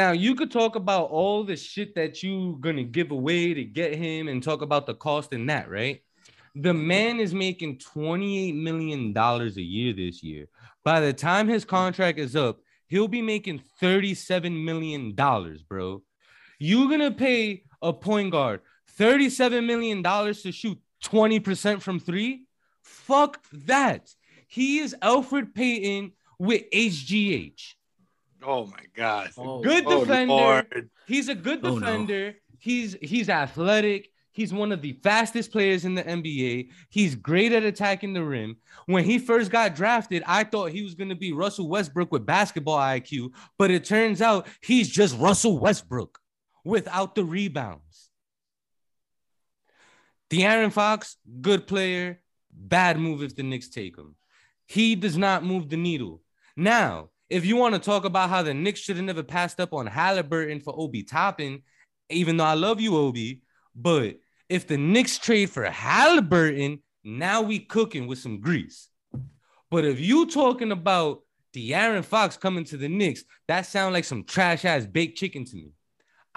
[0.00, 3.94] Now you could talk about all the shit that you gonna give away to get
[3.94, 6.02] him and talk about the cost in that, right?
[6.56, 10.46] The man is making $28 million a year this year.
[10.82, 15.14] By the time his contract is up, he'll be making $37 million,
[15.68, 16.02] bro.
[16.58, 18.62] You're gonna pay a point guard
[18.98, 22.46] $37 million to shoot 20% from three?
[22.82, 24.10] Fuck that.
[24.48, 27.74] He is Elfrid Payton with HGH.
[28.46, 29.30] Oh my god.
[29.38, 30.32] Oh, good Oh, defender.
[30.34, 30.90] Lord.
[31.06, 31.80] He's a good Oh, no.
[31.80, 32.34] defender.
[32.58, 34.10] He's he's athletic.
[34.32, 36.70] He's one of the fastest players in the NBA.
[36.90, 38.56] He's great at attacking the rim.
[38.86, 42.26] When he first got drafted, I thought he was going to be Russell Westbrook with
[42.26, 46.18] basketball IQ, but it turns out he's just Russell Westbrook
[46.64, 48.10] without the rebounds.
[50.30, 54.16] De'Aaron Fox, good player, bad move if the Knicks take him.
[54.66, 56.22] He does not move the needle.
[56.56, 59.72] Now, if you want to talk about how the Knicks should have never passed up
[59.72, 61.62] on Halliburton for Obi Toppin,
[62.08, 63.42] even though I love you, Obi,
[63.74, 68.88] but if the Knicks trade for Halliburton, now we cooking with some grease.
[69.68, 74.22] But if you talking about De'Aaron Fox coming to the Knicks, that sound like some
[74.22, 75.72] trash ass baked chicken to me.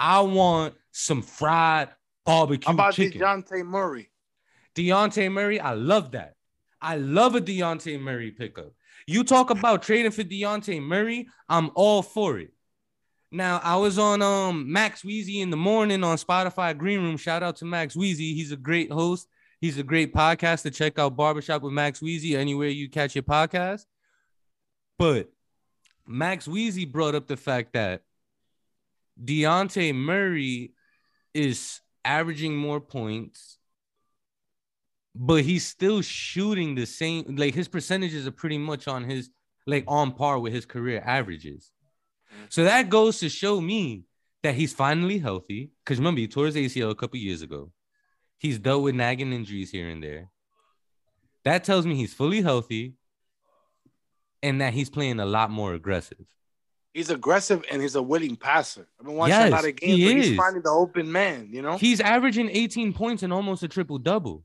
[0.00, 1.90] I want some fried
[2.26, 3.20] barbecue How about chicken.
[3.20, 4.10] DeJounte Murray?
[4.74, 6.34] Dejounte Murray, I love that.
[6.82, 8.72] I love a Dejounte Murray pickup.
[9.08, 12.52] You talk about trading for Dejounte Murray, I'm all for it.
[13.32, 17.16] Now, I was on um Max Weezy in the morning on Spotify Green Room.
[17.16, 18.34] Shout out to Max Weezy.
[18.34, 19.26] He's a great host.
[19.62, 23.22] He's a great podcast to check out Barbershop with Max Weezy anywhere you catch your
[23.22, 23.86] podcast.
[24.98, 25.32] But
[26.06, 28.02] Max Weezy brought up the fact that
[29.24, 30.74] Dejounte Murray
[31.32, 33.57] is averaging more points,
[35.18, 37.36] but he's still shooting the same.
[37.36, 39.30] Like his percentages are pretty much on his
[39.66, 41.72] like on par with his career averages.
[42.48, 44.04] So that goes to show me
[44.44, 45.72] that he's finally healthy.
[45.84, 47.72] Because remember, he tore his ACL a couple years ago.
[48.38, 50.30] He's dealt with nagging injuries here and there.
[51.44, 52.94] That tells me he's fully healthy
[54.42, 56.24] and that he's playing a lot more aggressive.
[56.94, 58.86] He's aggressive and he's a willing passer.
[58.98, 59.96] I've been watching yes, a lot of games.
[59.96, 61.76] He he's finding the open man, you know?
[61.76, 64.44] He's averaging 18 points and almost a triple double.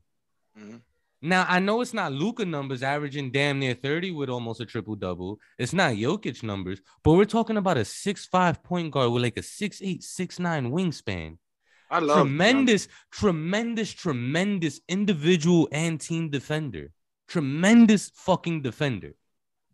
[0.58, 0.76] Mm-hmm.
[1.24, 4.94] Now I know it's not Luka numbers averaging damn near 30 with almost a triple
[4.94, 5.40] double.
[5.58, 9.42] It's not Jokic numbers, but we're talking about a six-five point guard with like a
[9.42, 11.38] six-eight, six-nine wingspan.
[11.90, 12.90] I love tremendous, him.
[13.10, 16.90] tremendous, tremendous individual and team defender.
[17.26, 19.14] Tremendous fucking defender.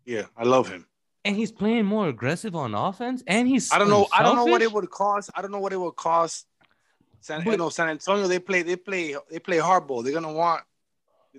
[0.05, 0.87] Yeah, I love him.
[1.25, 4.07] And he's playing more aggressive on offense, and he's I don't know.
[4.13, 5.29] I don't know what it would cost.
[5.35, 6.47] I don't know what it would cost.
[7.19, 8.27] San, but, you know, San Antonio.
[8.27, 8.61] They play.
[8.61, 9.15] They play.
[9.29, 10.03] They play hardball.
[10.03, 10.63] They're gonna want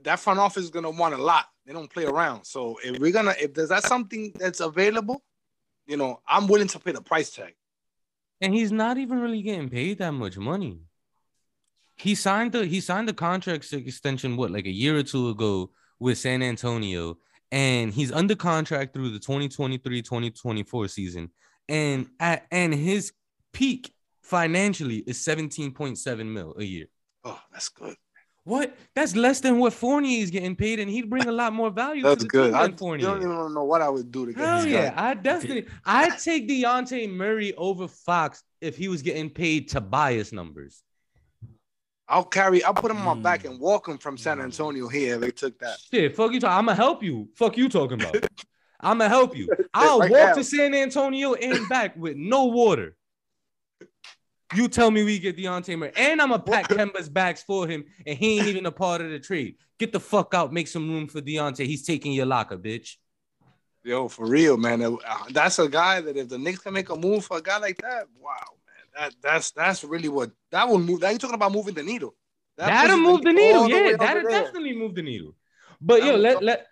[0.03, 1.47] that front office is gonna want a lot.
[1.67, 2.45] They don't play around.
[2.45, 5.23] So if we're gonna, if there's that something that's available,
[5.87, 7.55] you know, I'm willing to pay the price tag.
[8.41, 10.81] And he's not even really getting paid that much money.
[11.97, 15.71] He signed the he signed the contract extension what like a year or two ago
[16.01, 17.19] with San Antonio,
[17.53, 21.31] and he's under contract through the 2023-2024 season.
[21.69, 23.13] And at and his
[23.53, 26.87] peak financially is 17.7 mil a year.
[27.25, 27.97] Oh, that's good.
[28.45, 28.77] What?
[28.95, 32.03] That's less than what Fournier is getting paid, and he'd bring a lot more value.
[32.03, 32.55] That's good.
[32.55, 33.07] I Fournier.
[33.07, 34.45] don't even know what I would do to get.
[34.45, 35.11] Hell yeah, guy.
[35.11, 35.67] I definitely.
[35.85, 40.83] I'd take Dejounte Murray over Fox if he was getting paid Tobias numbers.
[42.09, 42.65] I'll carry.
[42.65, 43.51] I'll put him on my back mm.
[43.51, 45.19] and walk him from San Antonio here.
[45.19, 45.79] They took that.
[45.93, 46.41] Shit, fuck you.
[46.41, 47.29] Talk, I'm gonna help you.
[47.37, 48.17] Fuck you talking about.
[48.81, 49.49] I'm gonna help you.
[49.73, 50.35] I'll right walk now.
[50.35, 52.97] to San Antonio and back with no water.
[54.55, 57.85] You tell me we get Dejounte Murray, and I'm gonna pack Kemba's bags for him,
[58.07, 59.57] and he ain't even a part of the trade.
[59.79, 61.65] Get the fuck out, make some room for Dejounte.
[61.65, 62.97] He's taking your locker, bitch.
[63.85, 64.83] Yo, for real, man.
[64.83, 64.97] Uh,
[65.31, 67.79] that's a guy that if the Knicks can make a move for a guy like
[67.79, 68.35] that, wow,
[68.67, 68.87] man.
[68.95, 71.01] That that's that's really what that will move.
[71.01, 72.15] Now you're talking about moving the needle.
[72.59, 73.97] That That'll move the needle, yeah.
[73.97, 75.35] That'll definitely move the needle.
[75.81, 76.67] But yo, let let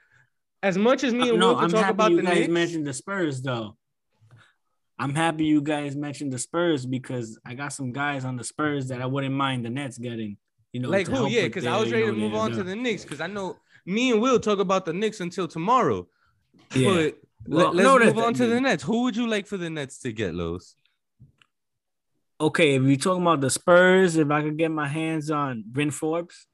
[0.62, 3.42] as much as me and no, Will can talk about the Knicks, mentioned the Spurs
[3.42, 3.76] though.
[5.00, 8.88] I'm happy you guys mentioned the Spurs because I got some guys on the Spurs
[8.88, 10.36] that I wouldn't mind the Nets getting.
[10.72, 11.26] You know, like who?
[11.26, 14.12] Yeah, because I was ready to move on to the Knicks because I know me
[14.12, 16.06] and Will talk about the Knicks until tomorrow.
[16.74, 16.90] Yeah.
[16.90, 18.82] But well, let, us move on to the Nets.
[18.82, 20.76] Who would you like for the Nets to get, Los?
[22.38, 25.90] Okay, if you're talking about the Spurs, if I could get my hands on Bryn
[25.90, 26.46] Forbes,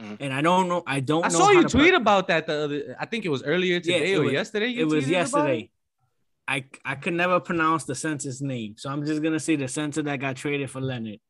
[0.00, 0.14] mm-hmm.
[0.20, 1.20] and I don't know, I don't.
[1.20, 1.26] Know.
[1.26, 2.96] I saw you tweet about that the other.
[2.98, 4.72] I think it was earlier today yeah, or was, yesterday.
[4.72, 5.70] it was yesterday.
[6.48, 10.02] I I could never pronounce the censor's name, so I'm just gonna say the center
[10.02, 11.20] that got traded for Leonard.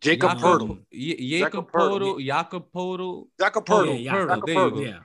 [0.00, 0.78] Jakob Poeltl.
[0.92, 2.24] Jakob Poeltl.
[2.24, 3.26] Jakob Poeltl.
[3.40, 4.04] Jakob Poeltl.
[4.04, 4.80] Yeah, Jakob There you go.
[4.80, 4.98] Yeah.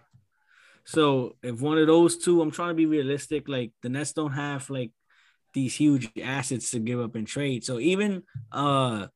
[0.85, 3.47] So if one of those two, I'm trying to be realistic.
[3.47, 4.91] Like the Nets don't have like
[5.53, 7.63] these huge assets to give up in trade.
[7.63, 9.07] So even uh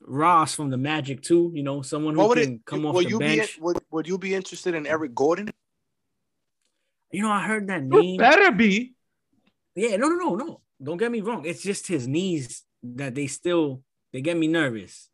[0.00, 3.56] Ross from the Magic too, you know, someone who can it, come off the bench.
[3.56, 5.50] Be, would, would you be interested in Eric Gordon?
[7.10, 8.02] You know, I heard that name.
[8.02, 8.94] You better be.
[9.74, 10.60] Yeah, no, no, no, no.
[10.82, 11.44] Don't get me wrong.
[11.44, 13.82] It's just his knees that they still
[14.12, 15.08] they get me nervous.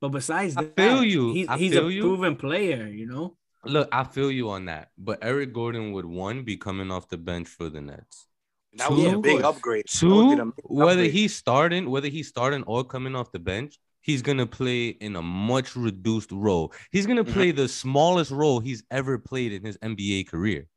[0.00, 1.32] But besides I feel you.
[1.32, 2.02] He's, he's a you.
[2.02, 3.36] proven player, you know.
[3.64, 4.90] Look, I feel you on that.
[4.96, 8.26] But Eric Gordon would one be coming off the bench for the Nets.
[8.74, 9.86] That was a big upgrade.
[9.88, 11.10] Two, big whether upgrade.
[11.10, 15.22] he's starting, whether he's starting or coming off the bench, he's gonna play in a
[15.22, 16.72] much reduced role.
[16.92, 17.32] He's gonna mm-hmm.
[17.32, 17.62] play mm-hmm.
[17.62, 20.68] the smallest role he's ever played in his NBA career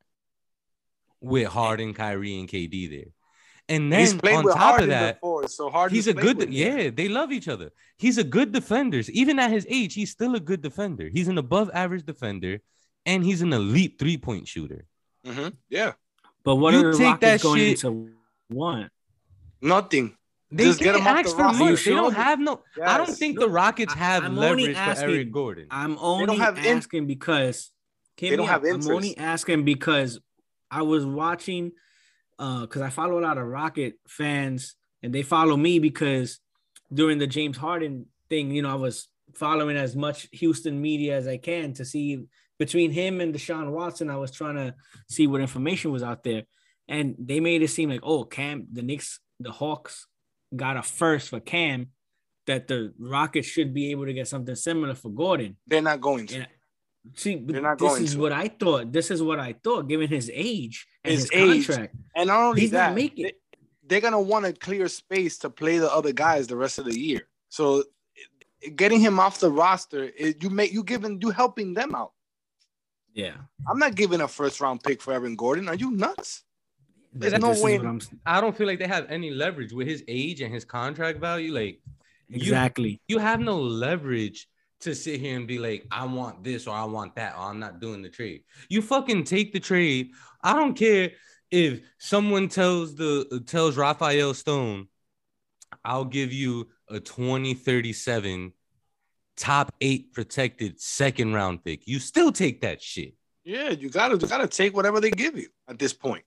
[1.22, 3.12] with Harden, Kyrie, and KD there.
[3.68, 7.08] And then on top Harden of that, before, so Harden he's a good yeah, they
[7.08, 7.70] love each other.
[7.96, 9.00] He's a good defender.
[9.08, 11.08] Even at his age, he's still a good defender.
[11.08, 12.60] He's an above average defender,
[13.06, 14.84] and he's an elite three point shooter.
[15.24, 15.48] Mm-hmm.
[15.70, 15.92] Yeah.
[16.44, 18.10] But what you are the take Rockets going shit, into
[18.48, 18.90] one?
[19.60, 20.16] Nothing.
[20.50, 21.84] They Just can't ask for much.
[21.84, 22.62] They don't have no.
[22.76, 22.88] Yes.
[22.88, 25.66] I don't think no, the Rockets have I'm leverage asking, for Eric Gordon.
[25.70, 27.70] I'm only asking in, because
[28.18, 28.88] they don't have interest.
[28.88, 30.20] I'm only asking because
[30.72, 31.72] I was watching
[32.38, 36.40] uh because I follow a lot of Rocket fans and they follow me because
[36.92, 41.26] during the James Harden thing, you know, I was following as much Houston media as
[41.26, 42.24] I can to see
[42.58, 44.10] between him and Deshaun Watson.
[44.10, 44.74] I was trying to
[45.08, 46.44] see what information was out there,
[46.88, 50.06] and they made it seem like, oh, Cam, the Knicks, the Hawks
[50.54, 51.88] got a first for Cam,
[52.46, 55.56] that the Rockets should be able to get something similar for Gordon.
[55.66, 56.36] They're not going to.
[56.36, 56.46] And
[57.14, 58.20] See, not this is to.
[58.20, 58.92] what I thought.
[58.92, 61.66] This is what I thought, given his age and his, his age.
[61.66, 61.94] contract.
[62.16, 63.24] And not only He's that, not making.
[63.24, 63.32] They,
[63.84, 66.98] they're gonna want to clear space to play the other guys the rest of the
[66.98, 67.22] year.
[67.48, 67.84] So
[68.76, 72.12] getting him off the roster, it, you make you giving you helping them out.
[73.12, 73.34] Yeah.
[73.68, 75.68] I'm not giving a first round pick for Aaron Gordon.
[75.68, 76.44] Are you nuts?
[77.12, 80.02] There's This no way- I'm- I don't feel like they have any leverage with his
[80.08, 81.52] age and his contract value.
[81.52, 81.80] Like
[82.28, 83.02] you- Exactly.
[83.08, 84.48] you have no leverage
[84.82, 87.58] to sit here and be like, I want this or I want that, or I'm
[87.58, 88.42] not doing the trade.
[88.68, 90.10] You fucking take the trade.
[90.42, 91.12] I don't care
[91.50, 94.88] if someone tells the tells Rafael Stone,
[95.84, 98.52] I'll give you a 2037
[99.36, 101.86] top eight protected second round pick.
[101.86, 103.14] You still take that shit.
[103.44, 106.24] Yeah, you gotta you gotta take whatever they give you at this point.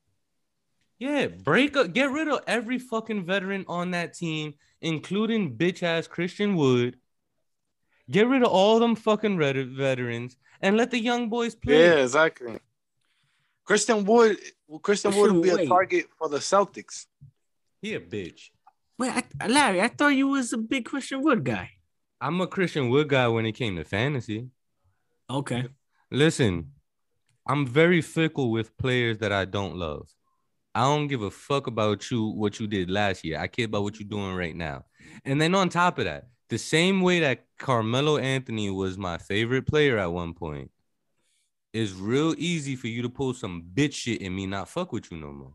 [1.00, 6.08] Yeah, break up, get rid of every fucking veteran on that team, including bitch ass
[6.08, 6.98] Christian Wood.
[8.10, 11.82] Get rid of all them fucking red- veterans and let the young boys play.
[11.82, 12.60] Yeah, exactly.
[13.64, 14.38] Christian Wood,
[14.68, 17.08] well, Christian Wood would be a target for the Celtics.
[17.82, 18.50] He a bitch.
[18.98, 21.72] Wait, I, Larry, I thought you was a big Christian Wood guy.
[22.22, 24.48] I'm a Christian Wood guy when it came to fantasy.
[25.30, 25.68] Okay.
[26.12, 26.72] Listen,
[27.48, 30.08] I'm very fickle with players that I don't love.
[30.74, 33.40] I don't give a fuck about you, what you did last year.
[33.40, 34.86] I care about what you're doing right now.
[35.24, 39.66] And then on top of that, the same way that Carmelo Anthony was my favorite
[39.68, 40.72] player at one point,
[41.74, 45.12] it's real easy for you to pull some bitch shit and me not fuck with
[45.12, 45.54] you no more.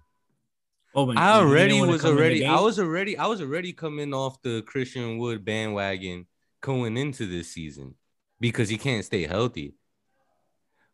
[0.94, 3.26] Oh, I when he didn't already was come in the already I was already I
[3.26, 6.26] was already coming off the Christian Wood bandwagon
[6.60, 7.94] going into this season
[8.40, 9.74] because he can't stay healthy.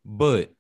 [0.05, 0.53] But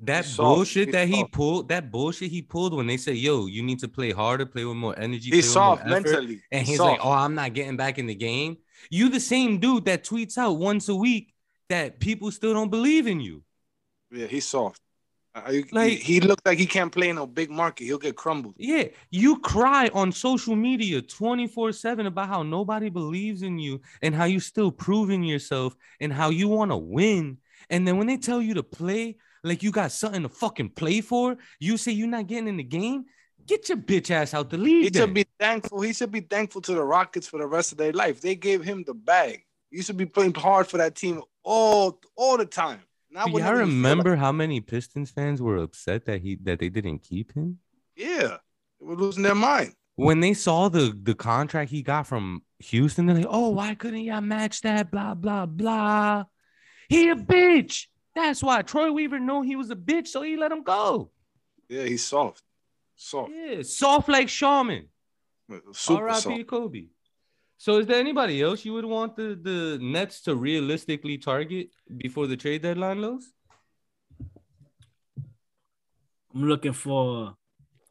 [0.00, 3.62] that He's bullshit that he pulled, that bullshit he pulled when they say, "Yo, you
[3.62, 6.42] need to play harder, play with more energy." He's play with more soft effort," mentally.
[6.50, 6.90] and he's soft.
[6.98, 8.56] like, "Oh, I'm not getting back in the game."
[8.90, 11.32] You the same dude that tweets out once a week
[11.68, 13.42] that people still don't believe in you.
[14.10, 14.80] yeah, he's soft.
[15.50, 17.84] You- Like- he, he looked like he can't play in a big market.
[17.84, 18.54] He'll get crumbled.
[18.56, 24.24] Yeah, you cry on social media 24/7 about how nobody believes in you and how
[24.26, 27.38] you still proving yourself and how you want to win.
[27.70, 31.00] And then when they tell you to play like you got something to fucking play
[31.00, 33.04] for, you say you're not getting in the game.
[33.46, 34.66] Get your bitch ass out the league.
[34.66, 34.96] He league.
[34.96, 35.12] should then.
[35.12, 35.82] be thankful.
[35.82, 38.20] He should be thankful to the Rockets for the rest of their life.
[38.22, 39.44] They gave him the bag.
[39.70, 42.80] He should be playing hard for that team all all the time.
[43.10, 47.00] Not Do y'all remember how many Pistons fans were upset that he that they didn't
[47.00, 47.58] keep him?
[47.96, 48.38] yeah,
[48.80, 49.74] they were losing their mind.
[49.96, 54.00] When they saw the the contract he got from Houston, they're like, "Oh, why couldn't
[54.00, 56.24] y'all match that?" Blah blah blah.
[56.88, 57.86] He a bitch.
[58.14, 61.10] That's why Troy Weaver knew he was a bitch, so he let him go.
[61.68, 62.42] Yeah, he's soft,
[62.94, 64.88] soft, Yeah, soft like Shaman.
[65.72, 66.20] super R.I.P.
[66.20, 66.46] soft.
[66.46, 66.86] Kobe.
[67.56, 72.26] So, is there anybody else you would want the the Nets to realistically target before
[72.26, 73.32] the trade deadline, Los?
[76.34, 77.36] I'm looking for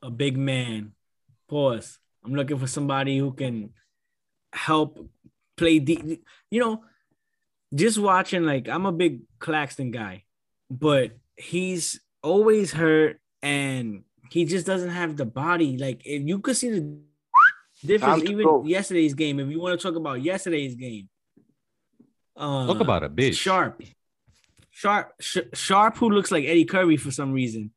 [0.02, 0.94] a big man.
[1.50, 2.00] Pause.
[2.26, 3.72] I'm looking for somebody who can
[4.52, 5.00] help
[5.58, 6.20] play the
[6.52, 6.84] you know,
[7.74, 10.24] just watching like I'm a big Claxton guy,
[10.70, 15.78] but he's always hurt and he just doesn't have the body.
[15.78, 16.98] Like if you could see the
[17.86, 18.64] difference even go.
[18.66, 19.40] yesterday's game.
[19.40, 21.10] If you want to talk about yesterday's game,
[22.36, 23.36] uh, Talk about a bitch.
[23.38, 23.84] Sharpe,
[24.72, 27.72] Sharpe, Sh- Sharpe, who looks like Eddie Curry for some reason.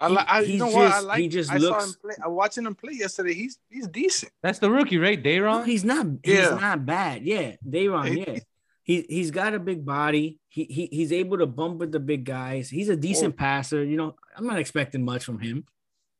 [0.00, 0.92] I, li- I you he's know what?
[0.92, 1.20] I like.
[1.20, 2.14] he just I saw looks- him play.
[2.24, 3.34] I watching him play yesterday.
[3.34, 4.32] He's he's decent.
[4.42, 5.18] That's the rookie, right?
[5.18, 5.64] No, Day'Ron.
[5.64, 6.06] he's not.
[6.22, 6.54] He's Yeah.
[6.60, 7.22] not bad.
[7.24, 8.16] Yeah, Day'Ron.
[8.16, 8.38] Yeah,
[8.86, 10.38] he he's got a big body.
[10.48, 12.70] He he he's able to bump with the big guys.
[12.70, 13.36] He's a decent Oh.
[13.44, 13.84] passer.
[13.84, 15.64] You know, I'm not expecting much from him.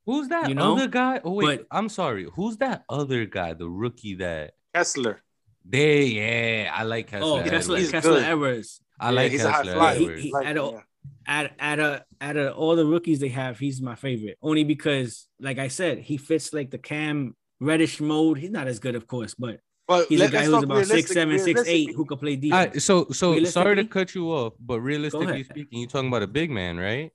[0.05, 0.75] Who's that You know?
[0.75, 1.21] other guy?
[1.25, 2.27] Oh wait, But- I'm sorry.
[2.35, 3.55] Who's that other guy?
[3.55, 5.23] The rookie that Kessler.
[5.65, 7.41] they yeah, I like Kessler.
[7.41, 8.25] Oh, Kessler, he's Kessler good.
[8.25, 8.81] Evers.
[9.01, 9.73] I Yeah, like he's a high Kessler.
[9.75, 10.17] flyer.
[10.17, 10.83] He- he- Like, at all- yeah.
[11.29, 14.39] At at a at a, all the rookies they have, he's my favorite.
[14.43, 18.39] Only because, like I said, he fits like the Cam Reddish mode.
[18.39, 20.89] He's not as good, of course, but But he's let- a guy who's about six
[20.89, 21.93] realistic- seven, six eight, realistically.
[21.95, 22.75] who can play All defense.
[22.75, 26.27] right, so so sorry to cut you off, but realistically speaking, you're talking about a
[26.27, 27.13] big man, right?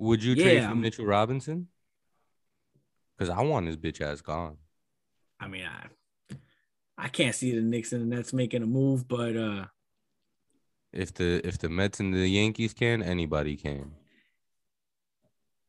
[0.00, 1.68] Would you Yeah, trade for I'm- Mitchell Robinson?
[3.16, 4.56] Because I want his bitch ass gone.
[5.40, 5.86] I mean, I
[7.00, 9.66] I can't see the Knicks and the Nets making a move, but uh
[10.92, 13.92] If the if the Mets and the Yankees can, anybody can.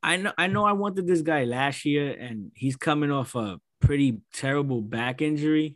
[0.01, 3.59] I know I know I wanted this guy last year, and he's coming off a
[3.79, 5.75] pretty terrible back injury.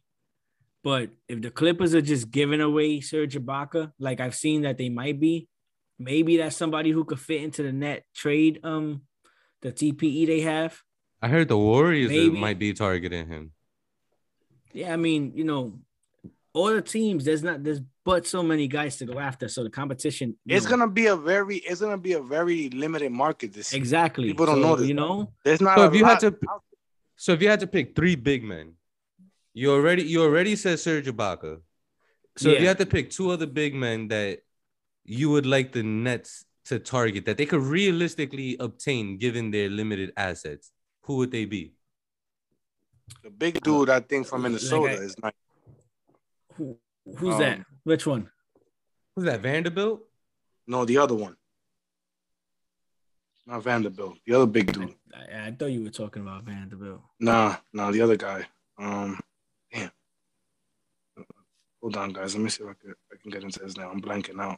[0.84, 4.90] But if the Clippers are just giving away Serge Ibaka, like I've seen that they
[4.90, 5.48] might be,
[5.98, 9.04] maybe that's somebody who could fit into the net trade um
[9.62, 10.78] the TPE they have.
[11.22, 12.38] I heard the Warriors Maybe.
[12.38, 13.52] might be targeting him.
[14.74, 15.80] Yeah, I mean, you know,
[16.54, 19.48] all the teams, there's not there's but so many guys to go after.
[19.48, 22.70] So the competition you It's know, gonna be a very it's gonna be a very
[22.72, 23.80] limited market this year.
[23.80, 24.88] exactly People don't So, know this.
[24.90, 26.60] You know, There's not So a if you had lot to,
[27.16, 28.74] so if you had to pick three big men,
[29.54, 31.62] You already you already said Serge Ibaka.
[32.38, 32.70] So if you Yeah.
[32.70, 34.40] had to pick two other big men that
[35.06, 40.14] you would like the Nets to target that they could realistically obtain given their limited
[40.18, 40.72] assets,
[41.04, 41.74] who would they be?
[43.22, 45.34] The big dude, I think, from Like Minnesota I- is nice.
[46.56, 46.78] Who,
[47.18, 47.66] who's Um, that?
[47.84, 48.32] Which one?
[49.16, 49.42] Who's that?
[49.42, 50.02] Vanderbilt?
[50.66, 51.36] No, the other one.
[53.46, 54.18] Not Vanderbilt.
[54.26, 54.96] The other big dude.
[55.14, 57.02] I, I thought you were talking about Vanderbilt.
[57.20, 58.48] Nah, nah, the other guy.
[58.78, 59.20] Um, damn.
[61.84, 62.34] Hold on, guys.
[62.34, 63.88] Let me see if I can, I can get into his name.
[63.92, 64.58] I'm blanking out.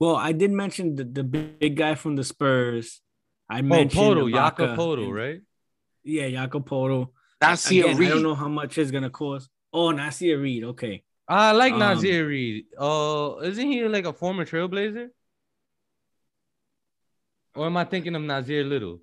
[0.00, 3.02] Well, I did mention the, the big guy from the Spurs.
[3.50, 5.40] I Oh, mentioned Poeltl, Ibaka Jakob Poeltl, and- right?
[6.02, 7.10] Yeah, Jakob Poeltl.
[7.42, 9.50] Nasir Again, I don't know how much it's gonna cost.
[9.70, 10.64] Oh, Nasir Reid.
[10.64, 11.02] Okay.
[11.28, 12.64] I like Um, Nazir Reid.
[12.78, 15.08] Uh, isn't he like a former Trailblazer?
[17.54, 19.00] Or am I thinking of Nazir Little?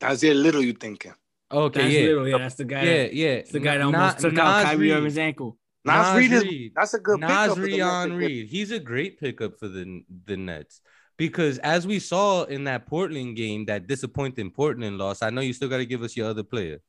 [0.00, 1.12] Nasir Little, you thinking?
[1.50, 2.00] Okay, That's yeah.
[2.06, 2.28] little.
[2.28, 2.82] Yeah, that's the guy.
[2.82, 3.34] yeah, that, yeah.
[3.36, 4.92] that's the guy that Na- almost took Nas out Kyrie Reid.
[4.92, 5.58] Irving's ankle.
[5.84, 6.72] Nas, Nas Reid is Reid.
[6.76, 7.56] that's a good pickup.
[7.56, 8.48] for the Reid.
[8.48, 10.80] He's a great pickup for the the Nets
[11.16, 15.22] because as we saw in that Portland game, that disappointing Portland loss.
[15.22, 16.80] I know you still got to give us your other player,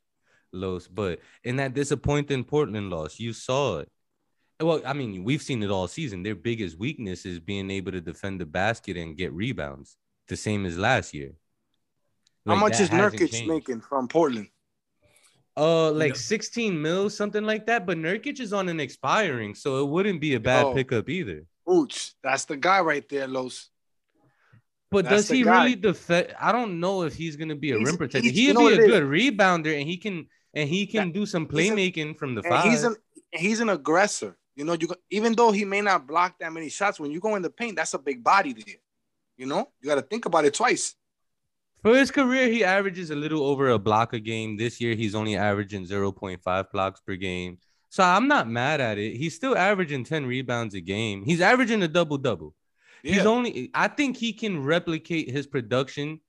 [0.51, 3.91] Los, but in that disappointing Portland loss, you saw it.
[4.59, 6.23] Well, I mean, we've seen it all season.
[6.23, 10.65] Their biggest weakness is being able to defend the basket and get rebounds, the same
[10.65, 11.33] as last year.
[12.45, 14.49] How much is Nurkic making from Portland?
[15.55, 16.15] Uh, like No.
[16.15, 17.85] 16 mils, something like that.
[17.85, 20.73] But Nurkic is on an expiring, so it wouldn't be a bad Yo.
[20.73, 21.45] pickup either.
[21.67, 23.69] Ooch, that's the guy right there, Los.
[24.91, 25.63] But That's does he guy.
[25.63, 26.35] really defend?
[26.39, 28.27] I don't know if he's gonna be a He's- rim protector.
[28.27, 28.87] He'd you know be a it is?
[28.87, 32.41] good rebounder, and he can and he can do some he's a- playmaking from the
[32.41, 32.63] And five.
[32.65, 32.95] he's an
[33.31, 34.37] he's an aggressor.
[34.55, 37.19] You know, you go, even though he may not block that many shots, when you
[37.19, 38.75] go in the paint, that's a big body there.
[39.35, 40.93] You know, you got to think about it twice.
[41.83, 44.55] For his career, he averages a little over a block a game.
[44.55, 47.57] This year, he's only averaging 0.5 blocks per game.
[47.89, 49.17] So I'm not mad at it.
[49.17, 51.23] He's still averaging 10 rebounds a game.
[51.23, 52.55] He's averaging a double double.
[53.03, 56.21] He's only I think he can replicate his production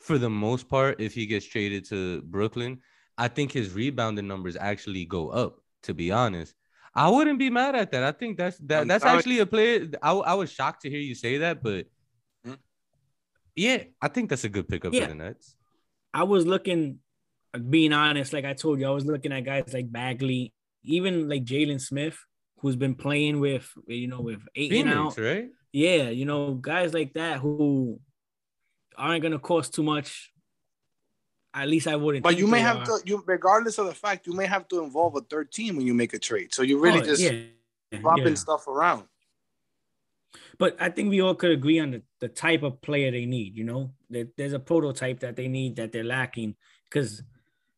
[0.00, 2.80] for the most part if he gets traded to Brooklyn.
[3.18, 6.54] I think his rebounding numbers actually go up, to be honest.
[6.94, 8.02] I wouldn't be mad at that.
[8.02, 9.88] I think that's that I'm that's actually a player.
[10.02, 11.86] I, I was shocked to hear you say that, but?
[13.56, 15.02] Yeah, I think that's a good pickup Yeah.
[15.02, 15.56] for the Nets.
[16.14, 16.98] I was looking,
[17.70, 20.52] being honest, like I told you, I was looking at guys like Bagley,
[20.84, 22.18] even like Jalen Smith,
[22.60, 25.24] who's been playing with, you know, with eight and Phoenix, out.
[25.24, 25.48] right?
[25.72, 27.98] Yeah, you know, guys like that who
[28.96, 30.30] aren't gonna cost too much.
[31.54, 32.24] At least I wouldn't.
[32.24, 32.84] But you may have are.
[32.86, 35.86] to, you regardless of the fact, you may have to involve a third team when
[35.86, 36.54] you make a trade.
[36.54, 37.42] So you really Oh, just yeah,
[38.00, 38.34] swapping yeah.
[38.34, 39.04] stuff around.
[40.62, 43.56] But I think we all could agree on the, the type of player they need.
[43.56, 46.54] You know, there, there's a prototype that they need that they're lacking.
[46.84, 47.20] Because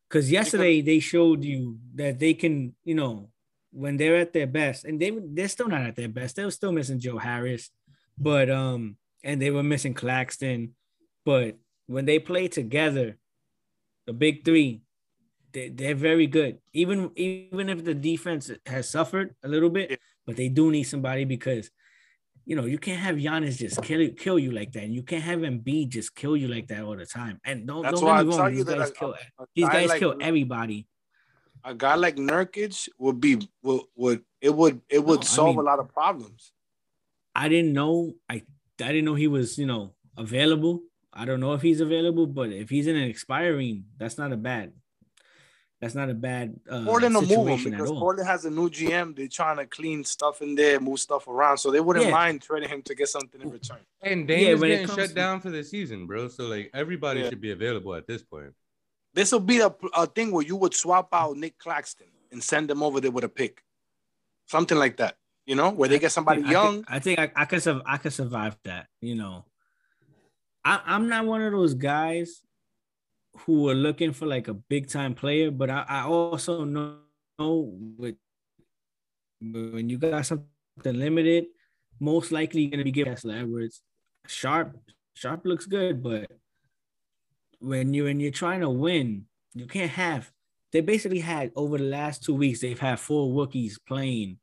[0.07, 3.29] because yesterday they showed you that they can, you know,
[3.71, 6.35] when they're at their best, and they they're still not at their best.
[6.35, 7.71] They were still missing Joe Harris,
[8.19, 10.75] but um, and they were missing Claxton.
[11.25, 11.57] But
[11.87, 13.17] when they play together,
[14.05, 14.81] the big three,
[15.53, 16.59] they, they're very good.
[16.71, 21.25] Even even if the defense has suffered a little bit, but they do need somebody
[21.25, 21.71] because
[22.45, 24.83] you know, you can't have Giannis just kill you, kill you like that.
[24.83, 27.39] And you can't have Embiid just kill you like that all the time.
[27.43, 29.99] And don't, That's don't get me I wrong, these guys kill a these guys like-
[29.99, 30.87] kill everybody.
[31.63, 35.55] A guy like Nurkic would be would would it would it would No, I solve
[35.55, 36.51] mean- a lot of problems.
[37.33, 38.43] I didn't know I
[38.79, 40.81] I didn't know he was, you know, available.
[41.11, 44.37] I don't know if he's available, but if he's in an expiring, that's not a
[44.37, 44.73] bad
[45.85, 47.91] that's not a bad uh, Portland will move him because.
[47.91, 49.15] Portland has a new GM.
[49.15, 52.11] They're trying to clean stuff in there, move stuff around, so they wouldn't Yeah.
[52.11, 53.77] mind trading him to get something in return.
[54.01, 56.27] And Dame Yeah, is when getting shut to- down for the season, bro.
[56.27, 57.29] So like everybody Yeah.
[57.29, 58.53] should be available at this point.
[59.13, 62.67] This will be a, a thing where you would swap out Nick Claxton and send
[62.67, 63.63] them over there with a pick,
[64.47, 65.17] something like that.
[65.45, 66.83] You know, where they get somebody I young.
[66.83, 68.87] Could, I think I, I could sur- I could survive that.
[69.01, 69.45] You know,
[70.63, 72.41] I, I'm not one of those guys
[73.39, 76.97] who are looking for like a big time player, but I, I also know,
[77.37, 78.15] know with
[79.41, 80.47] when you got something
[80.83, 81.45] limited,
[81.99, 83.81] most likely you're gonna be giving Kessler Edwards.
[84.27, 84.77] Sharpe,
[85.13, 86.31] Sharpe looks good, but
[87.59, 90.31] when you when you're trying to win, you can't have.
[90.71, 94.39] They basically had over the last two weeks, they've had four rookies playing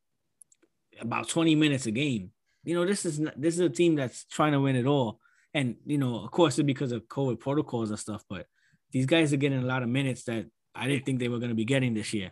[1.01, 2.30] about 20 minutes a game.
[2.64, 5.20] You know, this is not, this is a team that's trying to win it all.
[5.53, 8.47] And you know, of course, it's because of COVID protocols and stuff, but
[8.93, 11.51] these guys are getting a lot of minutes that I didn't think they were going
[11.51, 12.30] to be getting this year.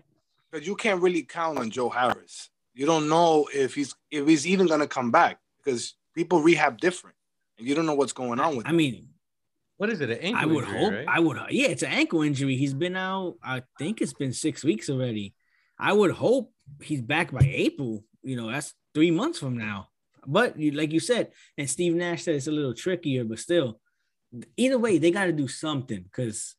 [0.50, 2.50] Because you can't really count on Joe Harris.
[2.74, 7.16] You don't know if he's if he's even gonna come back because people rehab different,
[7.58, 8.66] and you don't know what's going on with.
[8.66, 8.76] I him.
[8.76, 9.08] mean,
[9.76, 10.10] What is it?
[10.10, 10.92] An ankle I would injury, hope.
[10.92, 11.06] right?
[11.08, 11.36] I would.
[11.50, 12.56] Yeah, it's an ankle injury.
[12.56, 13.36] He's been out.
[13.42, 15.34] I think it's been six weeks already.
[15.78, 16.52] I would hope
[16.82, 18.04] he's back by April.
[18.22, 19.88] You know, that's three months from now.
[20.26, 23.80] But you, like you said, and Steve Nash said it's a little trickier, but still,
[24.56, 26.56] either way, they got to do something because.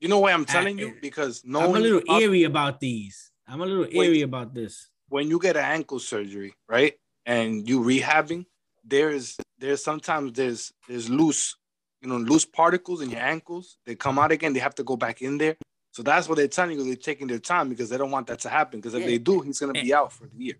[0.00, 0.88] You know why I'm telling I, you?
[0.88, 3.30] Eh, because no, I'm a little eerie about these.
[3.46, 4.88] I'm a little eerie about this.
[5.08, 6.94] When you get an ankle surgery, right,
[7.24, 8.46] and you rehabbing,
[8.84, 11.56] there's there's sometimes there's there's loose,
[12.00, 13.78] you know, loose particles in your ankles.
[13.86, 14.52] They come out again.
[14.52, 15.56] They have to go back in there.
[15.92, 16.84] So that's what they're telling you.
[16.84, 18.80] They're taking their time because they don't want that to happen.
[18.80, 19.06] Because if yeah.
[19.06, 20.54] they do, he's gonna be out for the year.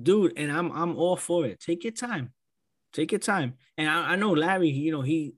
[0.00, 1.60] Dude, and I'm I'm all for it.
[1.60, 2.32] Take your time.
[2.96, 3.58] Take your time.
[3.76, 5.34] And I, I know Larry, you know, he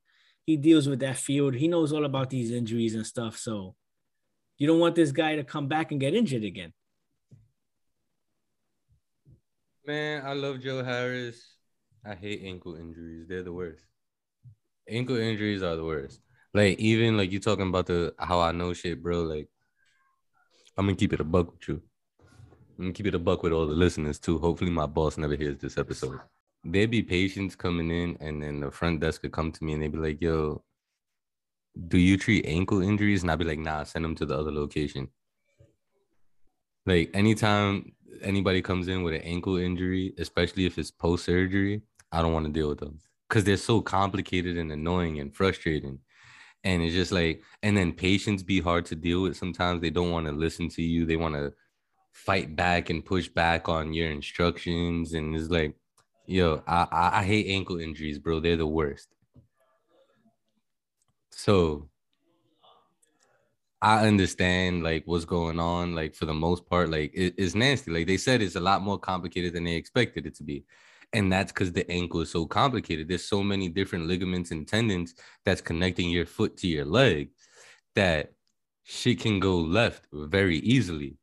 [0.47, 1.55] he deals with that field.
[1.55, 3.37] He knows all about these injuries and stuff.
[3.37, 3.75] So
[4.59, 6.73] you don't want this guy to come back and get injured again.
[9.85, 11.43] Man, I love Joe Harris.
[12.07, 13.27] I hate ankle injuries.
[13.29, 13.85] They're the worst.
[14.89, 16.21] Ankle injuries are the worst.
[16.55, 19.23] Like even like you talking about the how I know shit, bro.
[19.23, 19.49] Like
[20.77, 21.83] I'm gonna keep it a buck with you.
[22.79, 24.39] I'm gonna keep it a buck with all the listeners too.
[24.39, 26.21] Hopefully my boss never hears this episode.
[26.65, 29.83] There'd be patients coming in, and then the front desk could come to me and
[29.83, 30.65] they'd be like, "Yo,
[31.89, 34.53] do you treat ankle injuries?" And I'd be like, "Nah, send them to the other
[34.53, 35.09] location."
[36.87, 37.93] Like anytime
[38.23, 42.47] anybody comes in with an ankle injury, especially if it's post surgery, I don't want
[42.47, 42.99] to deal with them.
[43.29, 45.99] Because they're so complicated and annoying and frustrating.
[46.65, 49.81] And it's just like and then patients be hard to deal with sometimes.
[49.81, 51.07] They don't want to listen to you.
[51.07, 51.53] They want to
[52.13, 55.13] fight back and push back on your instructions.
[55.13, 55.75] And it's like
[56.29, 59.09] yo I, I i hate ankle injuries bro they're the worst
[61.31, 61.89] so
[63.83, 67.91] i understand like what's going on like for the most part like it, it's nasty
[67.91, 70.65] like they said it's a lot more complicated than they expected it to be
[71.13, 73.09] and that's because the ankle is so complicated.
[73.09, 75.15] There's so many different ligaments and tendons
[75.45, 77.31] that's connecting your foot to your leg
[77.95, 78.33] that
[78.85, 81.17] shit can go left very easily.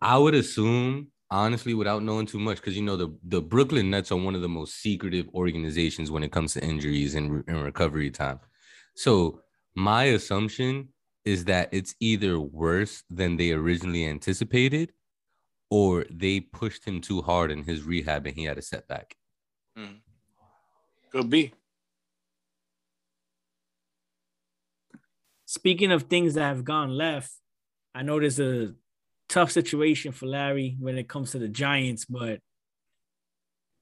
[0.00, 4.10] I would assume, honestly, without knowing too much, because you know the, the Brooklyn Nets
[4.12, 8.10] are one of the most secretive organizations when it comes to injuries and, and recovery
[8.10, 8.40] time.
[8.94, 9.42] So
[9.74, 10.88] my assumption
[11.24, 14.92] is that it's either worse than they originally anticipated
[15.70, 19.14] or they pushed him too hard in his rehab and he had a setback.
[19.78, 19.98] Mm.
[21.12, 21.52] Could be.
[25.46, 27.32] Speaking of things that have gone left,
[27.94, 28.74] I noticed a
[29.30, 32.40] tough situation for Larry when it comes to the Giants, but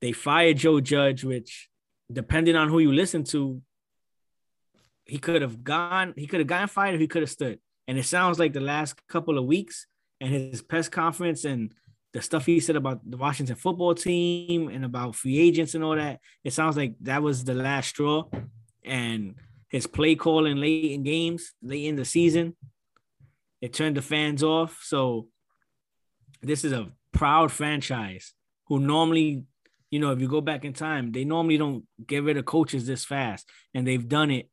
[0.00, 1.68] they fired Joe Judge, which,
[2.12, 3.60] depending on who you listen to,
[5.06, 7.58] he could have gone, he could have gotten fired if he could have stood.
[7.88, 9.86] And it sounds like the last couple of weeks,
[10.20, 11.72] and his press conference and
[12.12, 15.96] the stuff he said about the Washington football team and about free agents and all
[15.96, 18.24] that, it sounds like that was the last straw.
[18.84, 19.34] And
[19.68, 22.56] his play calling late in games, late in the season,
[23.60, 24.80] it turned the fans off.
[24.82, 25.28] So
[26.42, 28.34] this is a proud franchise
[28.66, 29.44] who normally,
[29.90, 32.86] you know, if you go back in time, they normally don't get rid of coaches
[32.86, 33.48] this fast.
[33.74, 34.50] And they've done it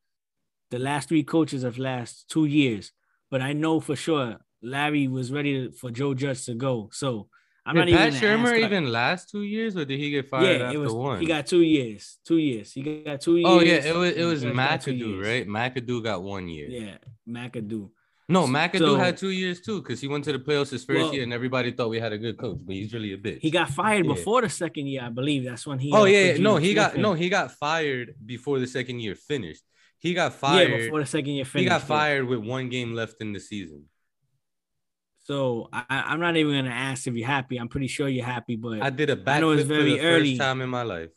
[0.71, 2.91] the last three coaches of last two years.
[3.29, 6.89] But I know for sure Larry was ready for Joe Judge to go.
[6.91, 7.27] So
[7.65, 10.61] I'm did not Pat even Shurmur even last two years, or did he get fired
[10.61, 11.19] yeah, after was, one?
[11.19, 12.19] He got two years.
[12.23, 12.71] Two years.
[12.71, 13.47] He got two years.
[13.49, 15.47] Oh yeah, it was it was McAdoo, right?
[15.47, 16.67] McAdoo got one year.
[16.69, 17.89] Yeah, McAdoo.
[18.27, 20.99] No, McAdoo so, had two years too, because he went to the playoffs his first
[20.99, 23.39] well, year, and everybody thought we had a good coach, but he's really a bitch.
[23.39, 24.13] He got fired yeah.
[24.13, 25.45] before the second year, I believe.
[25.45, 25.91] That's when he.
[25.91, 26.37] Oh uh, yeah, yeah.
[26.39, 29.61] no, he got no, he got fired before the second year finished.
[29.99, 31.63] He got fired yeah, before the second year finished.
[31.63, 33.85] He got fired with one game left in the season.
[35.19, 37.57] So I, am not even gonna ask if you're happy.
[37.57, 39.97] I'm pretty sure you're happy, but I did a backflip I know it's very for
[39.97, 40.31] the early.
[40.31, 41.13] first time in my life.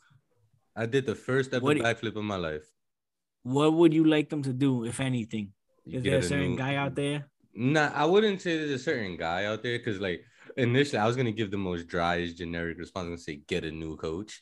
[0.75, 2.65] I did the first ever what, backflip in my life.
[3.43, 5.53] What would you like them to do, if anything?
[5.93, 7.27] Is there a certain new, guy out there?
[7.53, 10.23] Nah, I wouldn't say there's a certain guy out there because, like,
[10.57, 13.95] initially I was gonna give the most driest generic response and say get a new
[13.97, 14.41] coach,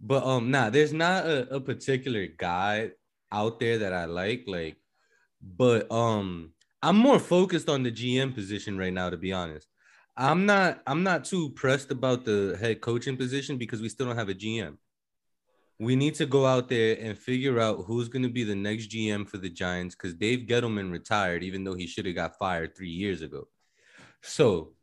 [0.00, 2.90] but um, nah, there's not a, a particular guy
[3.30, 4.76] out there that I like, like,
[5.40, 9.68] but um, I'm more focused on the GM position right now, to be honest.
[10.16, 14.16] I'm not I'm not too pressed about the head coaching position because we still don't
[14.16, 14.76] have a GM.
[15.82, 18.88] We need to go out there and figure out who's going to be the next
[18.90, 22.76] GM for the Giants because Dave Gettleman retired, even though he should have got fired
[22.76, 23.48] three years ago.
[24.20, 24.74] So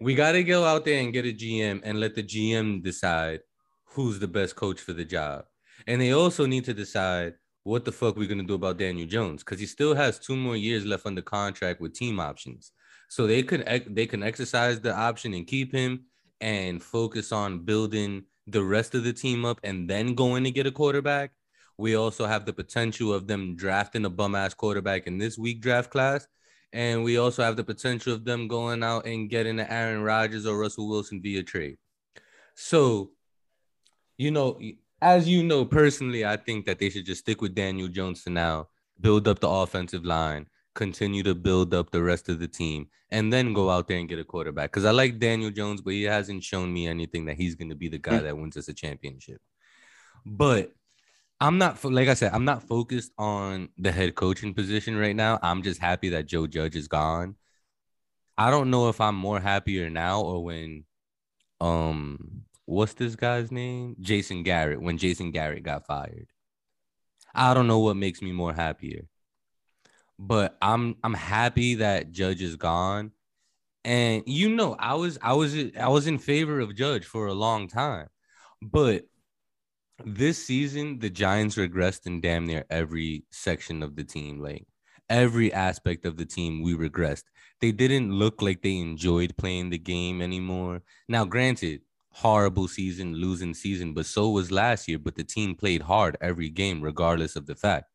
[0.00, 3.40] we got to go out there and get a GM and let the GM decide
[3.84, 5.44] who's the best coach for the job.
[5.86, 7.34] And they also need to decide
[7.68, 9.44] what the fuck we're gonna do about Daniel Jones?
[9.44, 12.72] Because he still has two more years left under contract with team options.
[13.08, 16.06] So they could they can exercise the option and keep him
[16.40, 20.66] and focus on building the rest of the team up and then going to get
[20.66, 21.32] a quarterback.
[21.78, 25.60] We also have the potential of them drafting a bum ass quarterback in this week
[25.60, 26.26] draft class
[26.72, 30.46] And we also have the potential of them going out and getting an Aaron Rodgers
[30.46, 31.78] or Russell Wilson via trade.
[32.54, 33.12] So,
[34.18, 34.60] you know,
[35.00, 38.30] as you know personally, I think that they should just stick with Daniel Jones for
[38.30, 38.68] now,
[39.00, 43.32] build up the offensive line, continue to build up the rest of the team, and
[43.32, 44.70] then go out there and get a quarterback.
[44.70, 47.74] Because I like Daniel Jones, but he hasn't shown me anything that he's going to
[47.74, 49.40] be the guy that wins us a championship.
[50.24, 50.72] But
[51.40, 55.38] I'm not like I said, I'm not focused on the head coaching position right now.
[55.42, 57.34] I'm just happy that Joe Judge is gone.
[58.36, 60.84] I don't know if I'm more happier now or when
[61.60, 63.96] um what's this guy's name?
[64.00, 66.28] Jason Garrett when Jason Garrett got fired.
[67.34, 69.08] I don't know what makes me more happier.
[70.18, 73.12] But I'm I'm happy that Judge is gone.
[73.84, 77.34] And you know, I was I was I was in favor of Judge for a
[77.34, 78.08] long time.
[78.60, 79.04] But
[80.04, 84.40] this season, the Giants regressed in damn near every section of the team.
[84.40, 84.66] Like
[85.08, 87.24] every aspect of the team, we regressed.
[87.60, 90.82] They didn't look like they enjoyed playing the game anymore.
[91.08, 94.98] Now, granted, horrible season, losing season, but so was last year.
[94.98, 97.86] But the team played hard every game, regardless of the fact.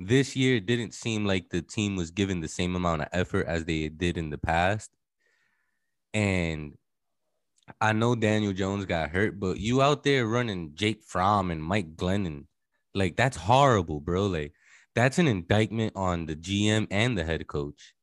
[0.00, 3.46] This year, it didn't seem like the team was given the same amount of effort
[3.46, 4.90] as they did in the past.
[6.14, 6.76] And
[7.80, 11.96] I know Daniel Jones got hurt, but you out there running Jake Fromm and Mike
[11.96, 12.46] Glennon,
[12.94, 14.26] like that's horrible, bro.
[14.26, 14.52] Like
[14.94, 17.94] that's an indictment on the GM and the head coach.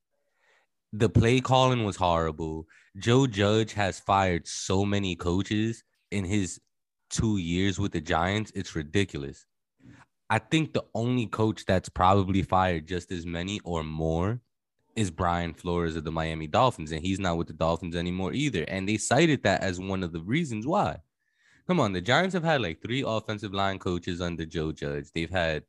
[0.94, 2.68] The play calling was horrible.
[2.98, 6.60] Joe Judge has fired so many coaches in his
[7.10, 8.52] two years with the Giants.
[8.56, 9.46] It's ridiculous.
[10.30, 14.40] I think the only coach that's probably fired just as many or more
[14.96, 18.64] is Brian Flores of the Miami Dolphins, and he's not with the Dolphins anymore either.
[18.68, 20.98] And they cited that as one of the reasons why.
[21.68, 25.12] Come on, the Giants have had like three offensive line coaches under Joe Judge.
[25.14, 25.64] They've had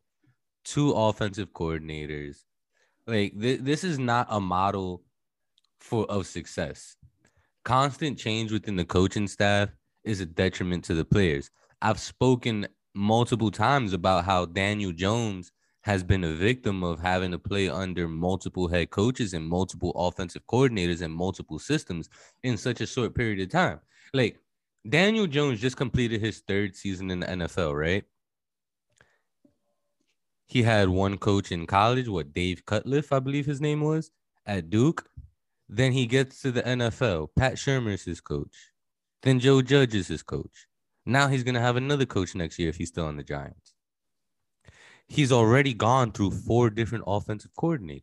[0.64, 2.44] two offensive coordinators.
[3.06, 5.02] Like th- this is not a model
[5.80, 6.96] for of success.
[7.64, 9.70] Constant change within the coaching staff
[10.04, 11.50] is a detriment to the players.
[11.82, 12.66] I've spoken
[12.96, 18.08] multiple times about how Daniel Jones has been a victim of having to play under
[18.08, 22.08] multiple head coaches and multiple offensive coordinators and multiple systems
[22.42, 23.78] in such a short period of time.
[24.12, 24.40] Like
[24.88, 28.04] Daniel Jones just completed his third season in the NFL, right?
[30.46, 34.10] He had one coach in college, what Dave Cutcliffe, I believe his name was,
[34.46, 35.08] at Duke.
[35.68, 37.28] Then he gets to the NFL.
[37.36, 38.72] Pat Shurmur is his coach.
[39.22, 40.66] Then Joe Judge is his coach.
[41.06, 43.76] Now he's gonna have another coach next year if he's still on the Giants
[45.08, 48.02] he's already gone through four different offensive coordinators.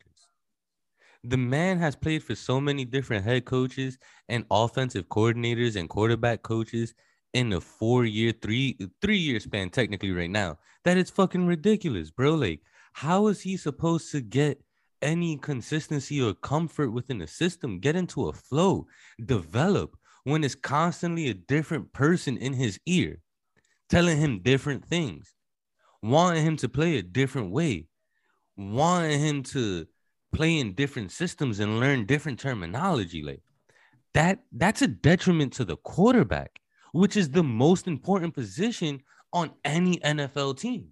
[1.24, 3.97] The man has played for so many different head coaches
[4.28, 6.93] and offensive coordinators and quarterback coaches
[7.34, 12.12] in a four year, three three year span, technically right now, that it's fucking ridiculous,
[12.12, 12.36] bro.
[12.36, 12.62] Like,
[12.93, 14.62] how is he supposed to get
[15.01, 18.88] any consistency or comfort within the system, get into a flow,
[19.26, 23.19] develop when it's constantly a different person in his ear
[23.89, 25.34] telling him different things?
[26.03, 27.88] wanting him to play a different way,
[28.57, 29.88] wanting him to
[30.34, 33.24] play in different systems and learn different terminology.
[33.24, 33.41] Like
[34.13, 36.59] that, that's a detriment to the quarterback,
[36.91, 39.01] which is the most important position
[39.32, 40.89] on any NFL team.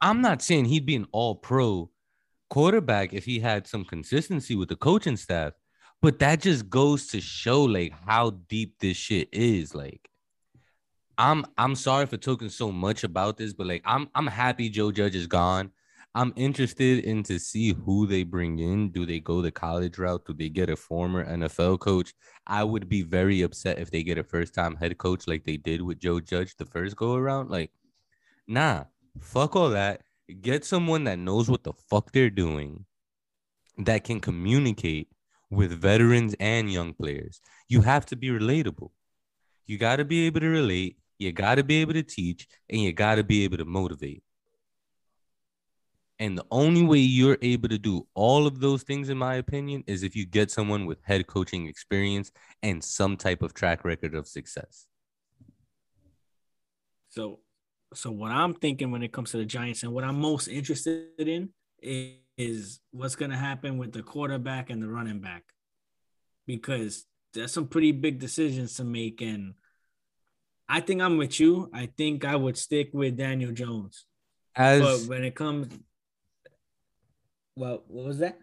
[0.00, 1.90] I'm not saying he'd be an all pro
[2.48, 5.52] quarterback if he had some consistency with the coaching staff,
[6.02, 9.74] but that just goes to show like how deep this shit is.
[9.74, 10.08] Like,
[11.18, 14.92] I'm I'm sorry for talking so much about this, but like I'm I'm happy Joe
[14.92, 15.70] Judge is gone.
[16.14, 18.90] I'm interested in to see who they bring in.
[18.90, 20.24] Do they go the college route?
[20.26, 22.14] Do they get a former NFL coach?
[22.48, 25.56] I would be very upset if they get a first time head coach like they
[25.56, 27.50] did with Joe Judge the first go around.
[27.50, 27.70] Like,
[28.48, 28.84] nah,
[29.20, 30.02] fuck all that.
[30.40, 32.86] Get someone that knows what the fuck they're doing,
[33.78, 35.08] that can communicate
[35.50, 37.40] with veterans and young players.
[37.68, 38.90] You have to be relatable.
[39.66, 42.80] You got to be able to relate you got to be able to teach and
[42.80, 44.22] you got to be able to motivate.
[46.18, 49.84] And the only way you're able to do all of those things, in my opinion,
[49.86, 52.32] is if you get someone with head coaching experience
[52.62, 54.86] and some type of track record of success.
[57.10, 57.40] So,
[57.92, 61.10] so what I'm thinking when it comes to the Giants and what I'm most interested
[61.18, 61.50] in
[61.82, 65.44] is, is what's going to happen with the quarterback and the running back,
[66.46, 69.54] because there's some pretty big decisions to make, and
[70.68, 71.68] I think I'm with you.
[71.74, 74.06] I think I would stick with Daniel Jones.
[74.56, 75.68] As but when it comes,
[77.56, 78.38] well, what was that?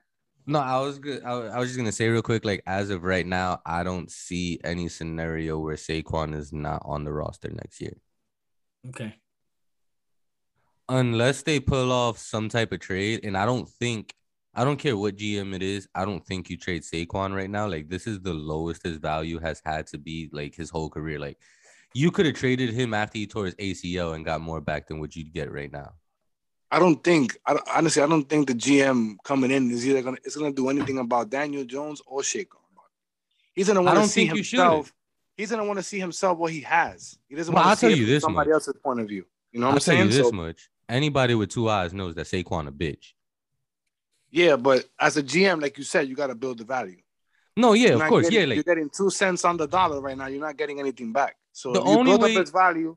[0.46, 1.24] No, I was good.
[1.24, 4.10] I, I was just gonna say real quick, like as of right now, I don't
[4.12, 7.98] see any scenario where Saquon is not on the roster next year.
[8.90, 9.16] Okay.
[10.90, 14.14] Unless they pull off some type of trade, and I don't think
[14.56, 15.88] I don't care what GM it is.
[15.94, 17.68] I don't think you trade Saquon right now.
[17.68, 21.20] Like this is the lowest his value has had to be like his whole career.
[21.20, 21.38] Like
[21.94, 25.00] you could have traded him after he tore his ACL and got more back than
[25.00, 25.92] what you'd get right now.
[26.72, 27.38] I don't think.
[27.46, 30.70] I, honestly, I don't think the GM coming in is either gonna it's gonna do
[30.70, 32.62] anything about Daniel Jones or Saquon.
[33.54, 34.94] He's gonna want to see himself.
[35.36, 37.18] He's gonna want to see himself what he has.
[37.28, 38.56] He doesn't want to see you this somebody much.
[38.56, 39.26] else's point of view.
[39.52, 40.08] You know what I'm tell saying?
[40.10, 40.70] this So- much.
[40.90, 43.14] Anybody with two eyes knows that Saquon a bitch.
[44.32, 46.98] yeah, but as a GM, like you said, you got to build the value.
[47.56, 48.46] No, yeah, You're of course, getting- yeah.
[48.48, 50.28] Like you're getting two cents on the dollar right now.
[50.28, 51.38] You're not getting anything back.
[51.52, 52.96] So The if you only build way- up its value,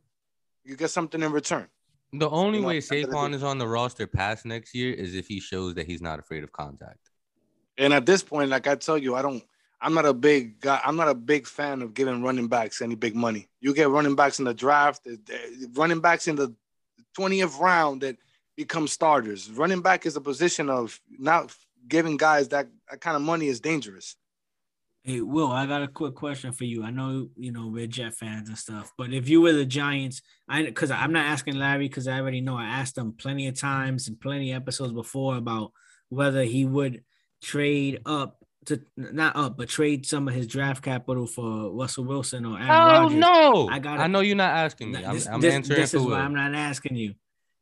[0.65, 1.67] you get something in return.
[2.13, 4.07] the only You know, way at the end of the Saquon is on the roster
[4.07, 6.99] past next year is if he shows that he's not afraid of contact.
[7.79, 9.43] And at this point, like I tell you, I don't.
[9.81, 10.79] I'm not a big guy.
[10.85, 13.49] I'm not a big fan of giving running backs any big money.
[13.61, 16.55] You get running backs in the draft, the- the running backs in the
[17.19, 18.17] 20th round that
[18.57, 19.51] become starters.
[19.51, 21.55] Running back is a position of not
[21.89, 24.17] giving guys that, that kind of money is dangerous.
[25.03, 26.85] Hey, Will, I got a quick question for you.
[26.85, 30.21] I know you know we're Jet fans and stuff, but if you were the Giants,
[30.47, 33.59] I because I'm not asking Larry because I already know I asked him plenty of
[33.59, 35.73] times and plenty of episodes before about
[36.11, 37.03] whether he would
[37.43, 42.45] trade up to not up, but trade some of his draft capital for Russell Wilson
[42.45, 43.19] or Aaron Oh Rodgers.
[43.19, 43.69] no!
[43.69, 44.01] I I got got.
[44.01, 44.99] I know you're not asking me.
[44.99, 47.15] Th- I'm, this, I'm this- answering this for is why I'm not asking you,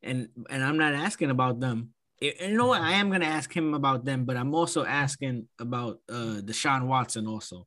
[0.03, 1.93] and and I'm not asking about them.
[2.21, 2.81] Y- You know what?
[2.81, 7.27] I am gonna ask him about them, but I'm also asking about uh Deshaun Watson
[7.27, 7.65] also,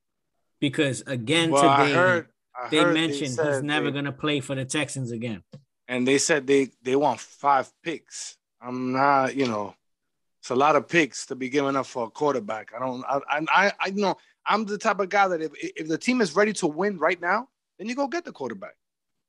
[0.60, 4.40] because again Well, I today heard, I they heard mentioned he's never they- gonna play
[4.40, 5.42] for the Texans again.
[5.88, 8.36] and they said they they want five picks.
[8.60, 9.74] I'm not, you know,
[10.42, 12.72] it's a lot of picks to be giving up for a quarterback.
[12.74, 15.52] I don't, I, I, I, I you know, I'm the type of guy that if
[15.54, 18.74] if the team is ready to win right now, then you go get the quarterback.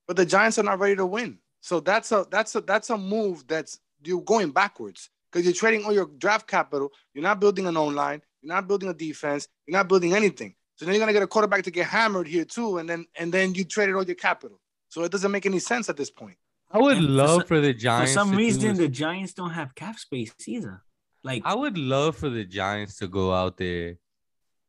[0.07, 2.97] But the Giants are not ready to win, so that's a that's a that's a
[2.97, 6.91] move that's you're going backwards because you're trading all your draft capital.
[7.13, 8.23] You're not building an own line.
[8.41, 9.47] You're not building a defense.
[9.67, 10.55] You're not building anything.
[10.77, 13.31] So then you're gonna get a quarterback to get hammered here too, and then and
[13.31, 14.59] then you traded all your capital.
[14.89, 16.37] So it doesn't make any sense at this point.
[16.71, 18.13] I would And for love some- for the Giants.
[18.13, 20.81] For some to do reason, this- the Giants don't have cap space either.
[21.23, 23.97] Like I would love for the Giants to go out there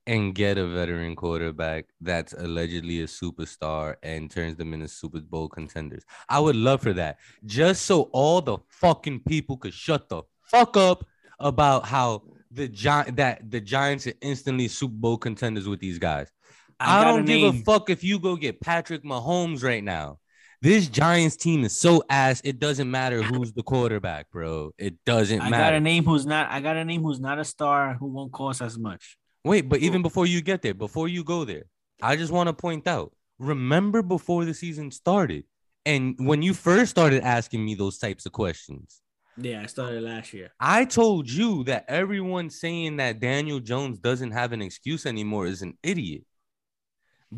[0.06, 5.48] and get a veteran quarterback that's allegedly a superstar and turns them into Super Bowl
[5.48, 6.04] contenders.
[6.28, 7.18] I would love for that.
[7.46, 11.06] Just so all the fucking people could shut the fuck up
[11.40, 16.30] about how the Gi- that the Giants are instantly Super Bowl contenders with these guys.
[16.78, 20.18] I, a don't give a fuck if you go get Patrick Mahomes right now.
[20.64, 22.40] This Giants team is so ass.
[22.42, 24.70] It doesn't matter who's the quarterback, bro.
[24.78, 26.50] It doesn't I got a name who's not.
[26.50, 29.18] I got a name who's not a star who won't cost as much.
[29.44, 31.64] Wait, but even before you get there, before you go there,
[32.00, 35.44] I just want to point out remember before the season started,
[35.84, 39.02] and when you first started asking me those types of questions,
[39.36, 40.54] Yeah, I started last year.
[40.58, 45.60] I told you that everyone saying that Daniel Jones doesn't have an excuse anymore is
[45.60, 46.22] an idiot.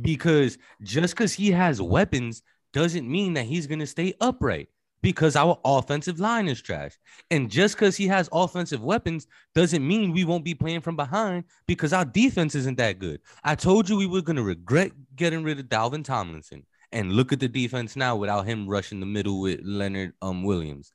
[0.00, 2.42] Because just because he has weapons
[2.76, 4.68] doesn't mean that he's going to stay upright
[5.02, 6.92] because our offensive line is trash.
[7.30, 11.44] And just because he has offensive weapons doesn't mean we won't be playing from behind
[11.66, 13.20] because our defense isn't that good.
[13.42, 16.66] I told you we were going to regret getting rid of Dalvin Tomlinson.
[16.92, 20.92] And look at the defense now without him rushing the middle with Leonard um, Williams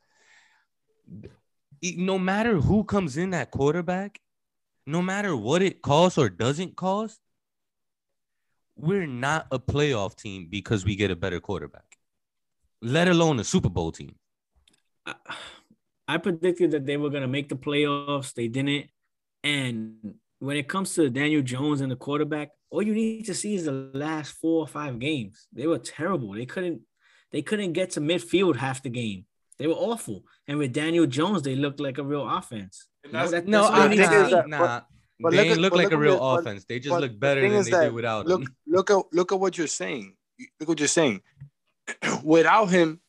[1.98, 4.20] no matter who comes in at quarterback,
[4.86, 7.20] no matter what it costs or doesn't cost,
[8.82, 11.98] we're not a playoff team because we get a better quarterback,
[12.82, 14.16] let alone a Super Bowl team.
[15.06, 15.16] I,
[16.08, 18.34] I predicted that they were gonna make the playoffs.
[18.34, 18.88] They didn't.
[19.44, 23.56] And when it comes to Daniel Jones and the quarterback, all you need to see
[23.56, 25.48] is the last four or five games.
[25.54, 26.34] They were terrible.
[26.34, 26.82] They couldn't.
[27.32, 29.26] They couldn't get to midfield half the game.
[29.58, 30.24] They were awful.
[30.48, 32.88] And with Daniel Jones, they looked like a real offense.
[33.04, 34.82] And No, that's- No, that's I, need think is that- nah.
[35.22, 36.66] But they look ain't look but like look a at real this- but- offense.
[36.66, 38.56] They just look better thing than they that- did without Look, him.
[38.68, 40.16] look at look at what you're saying.
[40.60, 41.22] Look what you're saying.
[42.24, 43.00] Without him,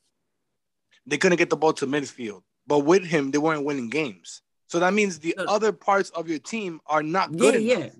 [1.06, 2.42] they couldn't get the ball to midfield.
[2.66, 4.42] But with him, they weren't winning games.
[4.68, 5.46] So that means the Look.
[5.48, 7.76] other parts of your team are not Yeah, good yeah.
[7.76, 7.92] enough.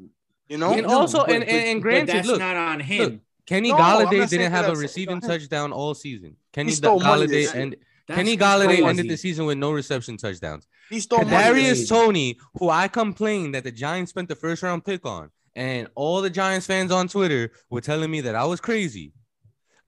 [0.49, 3.03] You know, And also- but- and- and- and but granted, that's look, not on him.
[3.03, 6.37] look, Kenny No, Golladay didn't have a receiving touchdown all season.
[6.53, 7.63] Kenny stole Golladay this year.
[7.63, 7.77] and
[8.09, 8.85] That's Kenny Golladay crazy.
[8.85, 10.67] ended the season with no reception touchdowns.
[10.91, 11.31] he stole money.
[11.37, 11.89] Kadarius.
[11.89, 16.21] Toney, who I complained that the Giants spent the first round pick on, and all
[16.21, 19.13] the Giants fans on Twitter were telling me that I was crazy.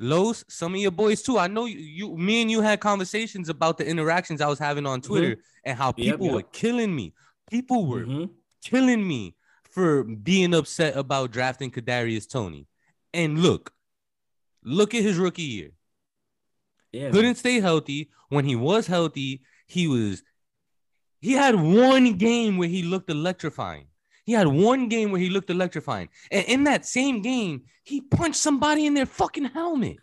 [0.01, 1.39] Los, some of your boys too.
[1.39, 4.87] I know you, you me and you had conversations about the interactions I was having
[4.87, 6.03] on Twitter and how Mm-hmm.
[6.03, 6.35] Yep, people yep.
[6.35, 7.15] were killing me.
[7.51, 8.31] People were Mhm.
[8.63, 9.37] killing me
[9.71, 12.67] for being upset about drafting Kadarius Toney.
[13.13, 13.73] And look,
[14.65, 15.71] look at his rookie year
[16.95, 18.01] Yeah, couldn't stay healthy.
[18.29, 20.23] When he was healthy, he was
[21.21, 23.87] He had one game where he looked electrifying.
[24.27, 26.09] He had one game where he looked electrifying.
[26.31, 29.99] And in that same game, he punched somebody in their fucking helmet.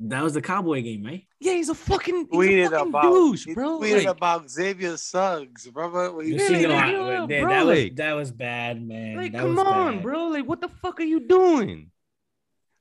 [0.00, 1.24] That was the Cowboy game, right?
[1.38, 3.78] Yeah, he's a fucking, he's tweeted a fucking about douche, he bro.
[3.80, 6.12] tweeted Like, about Xavier Suggs, brother.
[6.12, 6.68] What You you Yeah, see, saying?
[6.68, 9.16] no, yeah, yeah, that, bro, that was that was bad, man.
[9.16, 10.02] like that come was on, bad.
[10.02, 10.28] bro.
[10.28, 11.90] Like, what the fuck are you doing?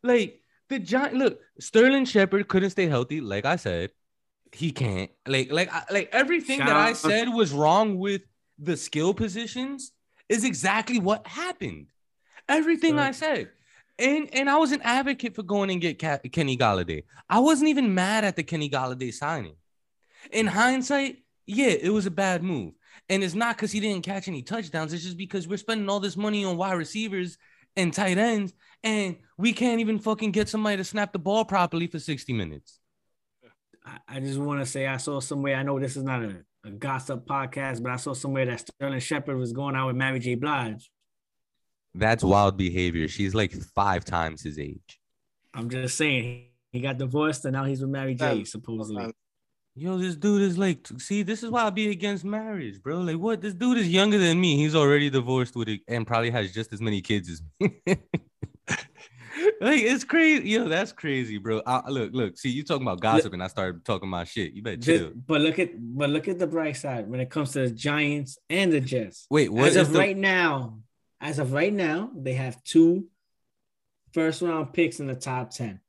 [0.04, 0.41] Like,
[0.72, 3.92] the giant look, Sterling Shepard couldn't stay healthy, like I said.
[4.54, 5.12] He can't.
[5.28, 8.22] Like, like, like everything Shout that I said was wrong with
[8.58, 9.92] the skill positions
[10.30, 11.88] is exactly what happened.
[12.50, 13.50] Everything I said.
[14.00, 17.04] And and I was an advocate for going and get Ca- Kenny Golladay.
[17.30, 19.56] I wasn't even mad at the Kenny Golladay signing.
[20.32, 20.50] In mm.
[20.50, 22.74] hindsight, yeah, it was a bad move.
[23.10, 24.94] And it's not because he didn't catch any touchdowns.
[24.94, 27.38] It's just because we're spending all this money on wide receivers
[27.76, 28.54] and tight ends,
[28.84, 32.80] and we can't even fucking get somebody to snap the ball properly for 60 minutes.
[33.86, 35.56] I, I just want to say I saw somewhere.
[35.56, 39.00] I know this is not a, a gossip podcast, but I saw somewhere that Sterling
[39.00, 40.36] Shepard was going out with Mary J.
[40.36, 40.90] Blige.
[41.94, 43.08] That's wild behavior.
[43.08, 45.00] She's like five times his age.
[45.54, 48.40] I'm just saying he got divorced and now he's with Mary J.
[48.40, 49.14] That- Supposedly.
[49.74, 53.00] Yo, this dude is like, see, this is why I be against marriage, bro.
[53.00, 53.40] Like, what?
[53.40, 54.58] This dude is younger than me.
[54.58, 57.80] He's already divorced with it and probably has just as many kids as me.
[59.62, 60.50] like, it's crazy.
[60.50, 61.62] Yo, that's crazy, bro.
[61.66, 62.38] I, look, look.
[62.38, 64.54] See, you talking about gossip, and I started talking about shit.
[64.54, 65.12] You better Just- chill.
[65.28, 68.38] but look at but look at the bright side when it comes to the Giants
[68.50, 69.28] and the Jets.
[69.30, 70.80] Wait, what as is of the- right now,
[71.20, 73.08] as of right now, they have two
[74.14, 75.80] first round picks in the top ten.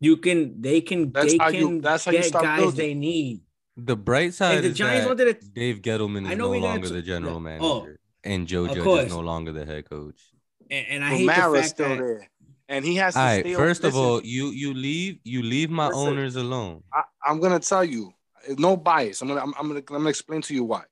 [0.00, 2.60] You can they can That's they how can you- that's how you get start guys
[2.60, 2.76] building.
[2.78, 3.40] they need.
[3.78, 6.50] The bright side the is Giants that wanted to- Dave Gettleman I is know no
[6.50, 7.40] we're gonna longer t- the general yeah.
[7.40, 7.88] manager, Oh,
[8.24, 10.20] and Joe of Judge is no longer the head coach.
[10.70, 12.28] And, and I But hate the Mara's fact still that there,
[12.68, 13.54] and he has to All right, stay.
[13.54, 16.08] first of all, you you leave you leave my Listen.
[16.08, 16.82] owners alone.
[16.92, 18.12] I, I'm gonna tell you,
[18.58, 19.22] no bias.
[19.22, 20.84] I'm gonna I'm, I'm gonna I'm gonna explain to you why.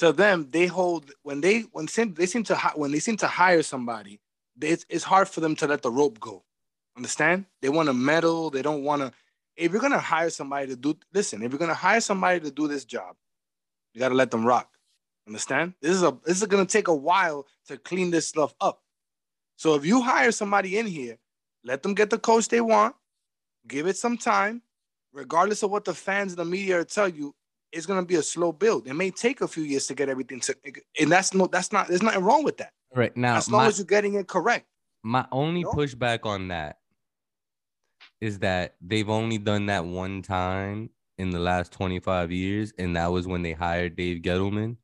[0.00, 3.26] To them, they hold when they when seem, they seem to when they seem to
[3.26, 4.20] hire somebody,
[4.56, 6.42] they, it's, it's hard for them to let the rope go.
[6.96, 7.46] Understand?
[7.62, 8.50] They want to meddle.
[8.50, 9.12] They don't want to.
[9.56, 11.42] If you're gonna hire somebody to do, listen.
[11.42, 13.16] If you're gonna hire somebody to do this job,
[13.94, 14.68] you gotta let them rock.
[15.26, 15.74] Understand?
[15.80, 18.82] This is a this is gonna take a while to clean this stuff up.
[19.56, 21.16] So if you hire somebody in here,
[21.64, 22.94] let them get the coach they want
[23.66, 24.62] give it some time,
[25.12, 27.34] regardless of what the fans and the media tell you.
[27.72, 28.86] It's gonna be a slow build.
[28.86, 30.54] It may take a few years to get everything to,
[31.00, 31.88] and that's no, that's not.
[31.88, 32.72] There's nothing wrong with that.
[32.94, 34.66] Right now, As long my, as you're getting it correct.
[35.02, 35.72] my only No?
[35.72, 36.78] pushback on that
[38.20, 43.08] is that they've only done that one time in the last 25 years, and that
[43.10, 44.76] was when they hired Dave Gettleman.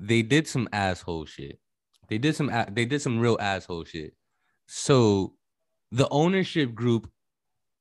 [0.00, 1.60] They did some asshole shit.
[2.08, 4.14] They did some they did some real asshole shit.
[4.66, 5.34] So
[5.92, 7.10] the ownership group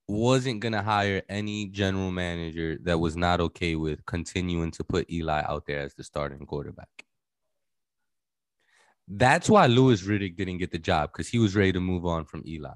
[0.08, 5.42] wasn't gonna hire any general manager that was not okay with continuing to put Eli
[5.48, 7.06] out there as the starting quarterback.
[9.08, 12.26] That's why Louis Riddick didn't get the job because he was ready to move on
[12.26, 12.70] from Eli.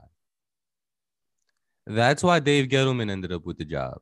[1.85, 3.99] That's why Dave Gettleman ended up with the job.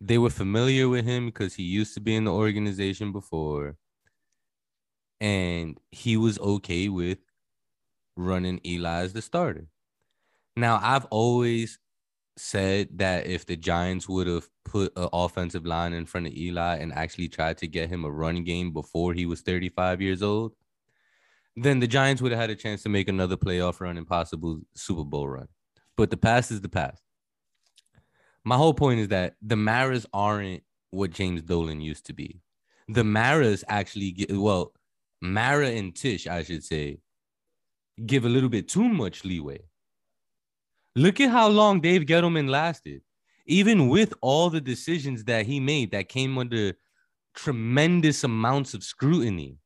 [0.00, 3.76] They were familiar with him because he used to be in the organization before.
[5.20, 7.18] And he was okay with
[8.16, 9.68] running Eli as the starter.
[10.56, 11.78] Now, I've always
[12.36, 16.76] said that if the Giants would have put an offensive line in front of Eli
[16.76, 20.54] and actually tried to get him a run game before he was 35 years old,
[21.56, 24.60] then the Giants would have had a chance to make another playoff run and possible
[24.74, 25.48] Super Bowl run.
[25.96, 27.02] But the past is the past.
[28.44, 32.40] My whole point is that the Maras aren't what James Dolan used to be.
[32.88, 34.72] The Maras actually get well,
[35.24, 36.98] Mara and Tisch, I should say,
[38.04, 39.62] give a little bit too much leeway.
[40.94, 43.00] Look at how long Dave Gettleman lasted.
[43.46, 46.74] Even with all the decisions that he made that came under
[47.34, 49.58] tremendous amounts of scrutiny,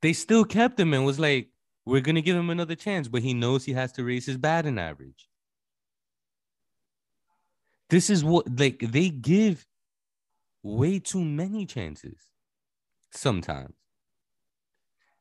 [0.00, 1.48] they still kept him and was like,
[1.84, 4.36] we're going to give him another chance, but he knows he has to raise his
[4.36, 5.28] batting average.
[7.90, 9.66] This is what, like, they give
[10.62, 12.16] way too many chances
[13.10, 13.74] sometimes.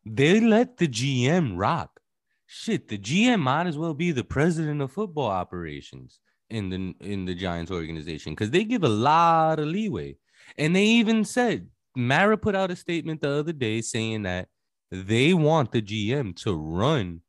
[0.06, 2.00] They let the GM rock.
[2.48, 7.26] Shit, the GM might as well be the president of football operations in the in
[7.26, 10.18] the Giants organization because they give a lot of leeway.
[10.58, 14.50] And they even said Mara put out a statement the other day saying that
[14.92, 17.22] they want the GM to run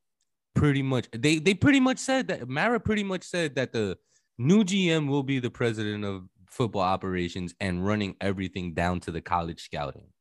[0.54, 1.08] pretty much.
[1.12, 3.96] They they pretty much said that Mara pretty much said that the
[4.38, 9.20] new GM will be the president of football operations and running everything down to the
[9.20, 10.11] college scouting.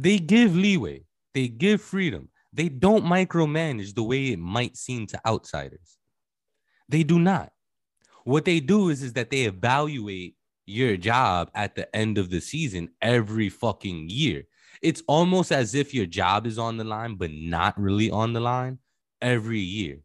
[0.00, 2.28] They give leeway, they give freedom.
[2.52, 5.98] They don't micromanage the way it might seem to outsiders.
[6.88, 7.52] They do not.
[8.24, 10.36] What they do is is that they evaluate
[10.66, 14.44] your job at the end of the season every fucking year.
[14.82, 18.40] It's almost as if your job is on the line, but not really on the
[18.40, 18.78] line
[19.20, 20.00] every year.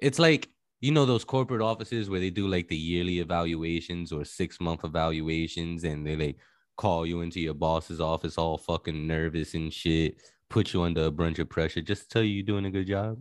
[0.00, 0.48] It's like,
[0.80, 4.84] you know, those corporate offices where they do like the yearly evaluations or six month
[4.84, 6.36] evaluations and they like
[6.76, 11.10] call you into your boss's office all fucking nervous and shit, put you under a
[11.10, 13.20] bunch of pressure just tell you you're doing a good job.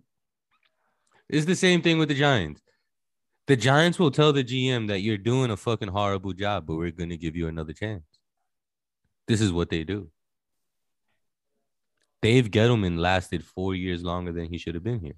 [1.29, 2.61] It's the same thing with the Giants.
[3.47, 6.91] The Giants will tell the GM that you're doing a fucking horrible job, but we're
[6.91, 8.03] going to give you another chance.
[9.27, 10.09] This is what they do.
[12.21, 15.15] Dave Gettleman lasted four years longer than he should have been here.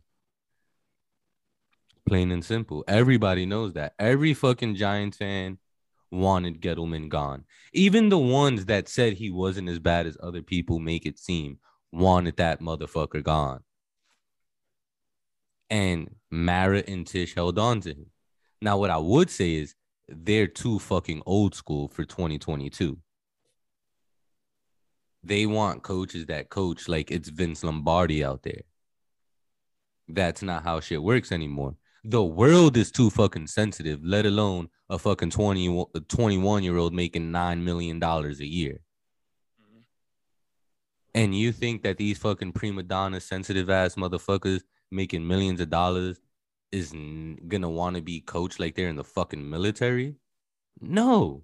[2.07, 2.83] Plain and simple.
[2.87, 3.93] Everybody knows that.
[3.99, 5.59] Every fucking Giants fan
[6.15, 7.45] wanted Gettleman gone.
[7.73, 11.59] Even the ones that said he wasn't as bad as other people make it seem
[11.91, 13.61] wanted that motherfucker gone.
[15.69, 18.07] And Mara and Tisch held on to him.
[18.61, 19.75] Now, what I would say is
[20.07, 22.97] they're too fucking old school for 2022.
[25.23, 28.61] They want coaches that coach like it's Vince Lombardi out there.
[30.07, 31.75] That's not how shit works anymore.
[32.07, 37.31] The world is too fucking sensitive, let alone a fucking 20, 21 year old making
[37.31, 38.81] $9 million a year.
[39.59, 39.79] Mm-hmm.
[41.15, 46.19] And you think that these fucking prima donna sensitive ass motherfuckers making millions of dollars
[46.71, 46.91] is
[47.47, 50.13] gonna want to be coached like they're in the fucking military?
[50.79, 51.43] No.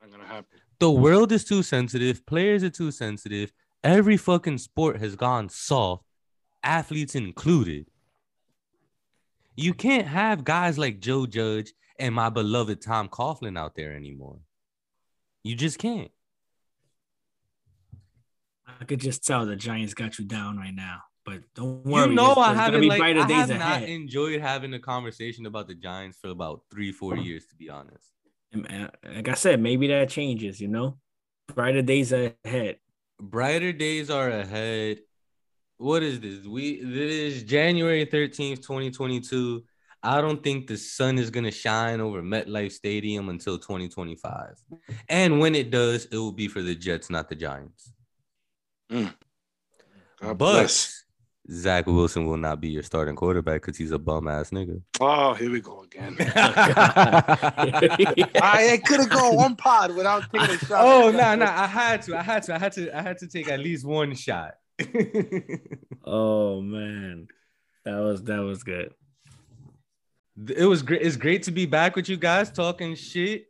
[0.00, 0.60] Not gonna happen.
[0.78, 2.24] The world is too sensitive.
[2.24, 3.52] Players are too sensitive.
[3.82, 6.04] Every fucking sport has gone soft,
[6.62, 7.86] athletes included.
[9.56, 14.38] You can't have guys like Joe Judge and my beloved Tom Coughlin out there anymore.
[15.44, 16.10] You just can't.
[18.80, 21.00] I could just tell the Giants got you down right now.
[21.24, 22.08] But don't worry.
[22.08, 23.58] You know, I haven't like, I have ahead.
[23.58, 27.70] not enjoyed having a conversation about the Giants for about three, four years, to be
[27.70, 28.10] honest.
[28.54, 30.60] Uh, like I said, maybe that changes.
[30.60, 30.98] You know,
[31.54, 32.78] brighter days ahead.
[33.20, 34.98] Brighter days are ahead.
[35.82, 36.46] What is this?
[36.46, 39.64] We this is January thirteenth, twenty twenty two.
[40.00, 44.54] I don't think the sun is gonna shine over MetLife Stadium until 2025.
[45.08, 47.92] And when it does, it will be for the Jets, not the Giants.
[48.90, 49.12] Mm.
[50.20, 51.04] but bless.
[51.50, 54.80] Zach Wilson will not be your starting quarterback because he's a bum ass nigga.
[55.00, 56.14] Oh, here we go again.
[56.20, 57.60] I
[58.86, 60.84] could have gone one pod without taking a shot.
[60.84, 63.02] Oh no, no, nah, nah, I had to, I had to, I had to, I
[63.02, 64.52] had to take at least one shot.
[66.04, 67.28] oh man,
[67.84, 68.92] that was that was good.
[70.56, 71.02] It was great.
[71.02, 73.46] It's great to be back with you guys talking shit.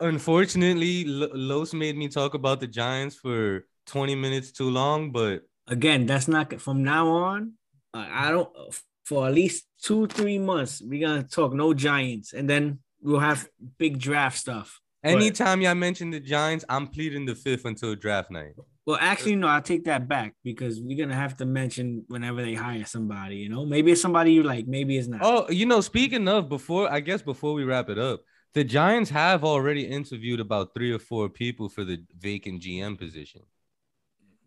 [0.00, 5.42] Unfortunately, L- Los made me talk about the Giants for 20 minutes too long, but
[5.68, 7.52] again, that's not from now on.
[7.92, 8.50] I don't
[9.04, 10.82] for at least two, three months.
[10.84, 14.80] We're gonna talk no Giants, and then we'll have big draft stuff.
[15.04, 18.54] Anytime y'all mention the Giants, I'm pleading the fifth until draft night.
[18.86, 22.54] Well, actually, no, I'll take that back because we're gonna have to mention whenever they
[22.54, 23.36] hire somebody.
[23.36, 25.20] You know, maybe it's somebody you like, maybe it's not.
[25.22, 28.20] Oh, you know, speaking of before, I guess before we wrap it up,
[28.52, 33.40] the Giants have already interviewed about three or four people for the vacant GM position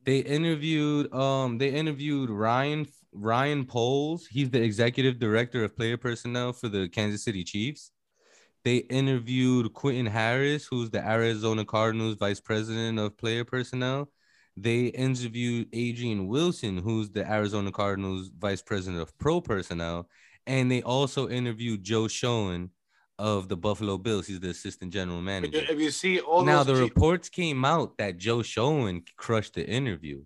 [0.08, 4.26] they interviewed um they interviewed Ryan Ryan Poles.
[4.26, 7.92] He's the executive director of player personnel for the Kansas City Chiefs.
[8.64, 14.10] They interviewed Quentin Harris, who's the Arizona Cardinals vice president of player personnel.
[14.58, 20.10] They interviewed Adrian Wilson, who's the Arizona Cardinals vice president of pro personnel.
[20.48, 22.72] And they also interviewed Joe Schoen,
[23.20, 24.28] of the Buffalo Bills.
[24.28, 25.64] He's the assistant general manager.
[25.70, 30.24] If you see all now, the reports came out that Joe Schoen crushed the interview.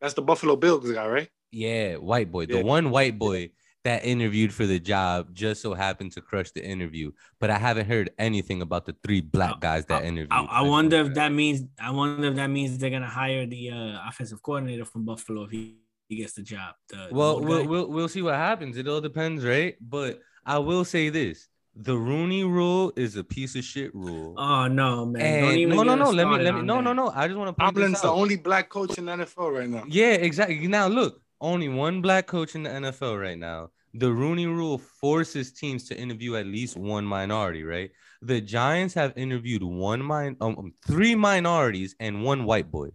[0.00, 1.28] That's the Buffalo Bills guy, right?
[1.50, 2.58] Yeah, white boy, yeah.
[2.58, 3.50] the one white boy.
[3.84, 7.12] That interviewed for the job just so happened to crush the interview.
[7.38, 10.32] But I haven't heard anything about the three black guys that I, interviewed.
[10.32, 13.70] I, I wonder if that means I wonder if that means they're gonna hire the
[13.70, 15.76] uh, offensive coordinator from Buffalo if he,
[16.08, 16.74] he gets the job.
[16.88, 18.76] The, well, the we'll, we'll we'll see what happens.
[18.76, 19.76] It all depends, right?
[19.80, 21.48] But I will say this
[21.80, 24.34] the Rooney rule is a piece of shit rule.
[24.36, 25.68] Oh no, man!
[25.68, 26.10] no, no, no.
[26.10, 26.62] Let me, let me.
[26.62, 26.82] No, that.
[26.82, 27.12] no, no.
[27.14, 27.64] I just want to.
[27.64, 29.84] Tomlin's the only black coach in NFL right now.
[29.86, 30.66] Yeah, exactly.
[30.66, 33.70] Now look, only one black coach in the NFL right now.
[33.94, 37.90] The Rooney Rule forces teams to interview at least one minority, right?
[38.22, 42.88] The Giants have interviewed one min, um, um three minorities and one white boy.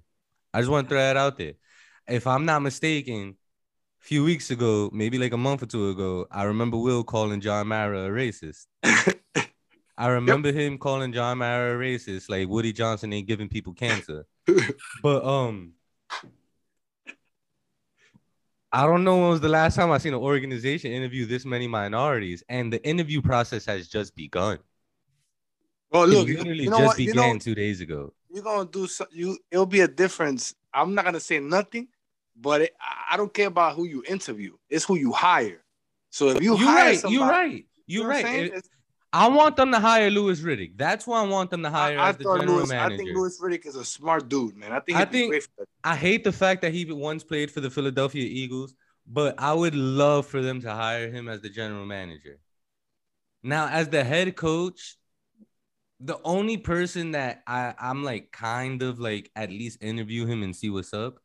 [0.53, 1.53] I just want to throw that out there.
[2.07, 3.35] If I'm not mistaken,
[4.01, 7.41] a few weeks ago, maybe like a month or two ago, I remember Will calling
[7.41, 8.67] John Mara a racist.
[9.97, 10.57] I remember yep.
[10.57, 14.25] him calling John Mara a racist, like Woody Johnson ain't giving people cancer.
[15.03, 15.73] but um,
[18.73, 21.67] I don't know when was the last time I seen an organization interview this many
[21.67, 24.57] minorities, and the interview process has just begun.
[25.91, 26.99] Well, look, it literally you know just what?
[26.99, 28.13] You began know, two days ago.
[28.31, 29.37] you're gonna do so, you.
[29.51, 30.55] It'll be a difference.
[30.73, 31.87] I'm not gonna say nothing,
[32.35, 32.73] but it,
[33.11, 34.53] I- don't care about who you interview.
[34.71, 35.63] It's who you hire.
[36.09, 36.99] So if you You're hire right.
[36.99, 37.51] somebody, You're right.
[37.51, 38.53] you You're know right.
[38.53, 38.67] It-
[39.13, 40.75] I want them to hire Louis Riddick.
[40.75, 42.69] That's why I want them to hire I, I as the general Louis.
[42.69, 42.93] manager.
[42.93, 44.71] I think Louis Riddick is a smart dude, man.
[44.71, 45.67] I think I think- great for.
[45.83, 48.73] I hate the fact that he once played for the Philadelphia Eagles,
[49.05, 52.39] but I would love for them to hire him as the general manager.
[53.43, 54.95] Now, as the head coach,
[55.99, 60.55] the only person that I, I'm like kind of like at least interview him and
[60.55, 61.19] see what's up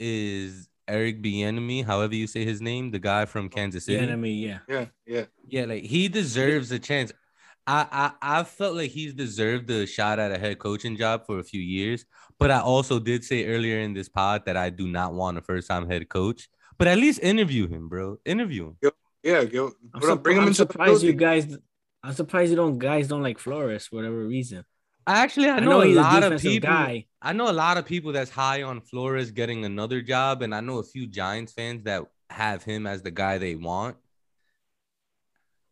[0.00, 3.98] is Eric Bieniemy, however you say his name, the guy from Kansas City.
[3.98, 4.58] enemy, yeah.
[4.68, 5.24] Yeah, yeah.
[5.46, 7.12] Yeah, like he deserves a chance.
[7.68, 7.86] I,
[8.22, 11.44] I I felt like he's deserved a shot at a head coaching job for a
[11.44, 12.06] few years,
[12.38, 15.42] but I also did say earlier in this pod that I do not want a
[15.42, 16.48] first time head coach.
[16.78, 18.18] But at least interview him, bro.
[18.24, 18.92] Interview him.
[19.22, 21.58] Yeah, go I'm, bro, surp- bring him I'm surprised you guys.
[22.02, 24.64] I'm surprised you don't guys don't like Flores for whatever reason.
[25.06, 26.70] I actually I I know, know a he's a lot of people.
[26.70, 27.06] guy.
[27.20, 30.60] I know a lot of people that's high on Flores getting another job, and I
[30.60, 33.96] know a few Giants fans that have him as the guy they want.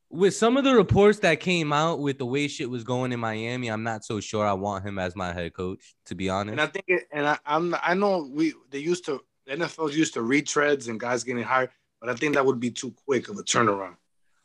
[0.09, 3.19] With some of the reports that came out with the way shit was going in
[3.19, 6.53] Miami, I'm not so sure I want him as my head coach, to be honest.
[6.53, 9.93] And I think it, and I, I'm I know we they used to the NFL
[9.93, 13.29] used to retreads and guys getting hired, but I think that would be too quick
[13.29, 13.97] of a turnaround.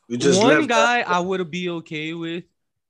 [0.08, 2.44] You just one guy that- I would be okay with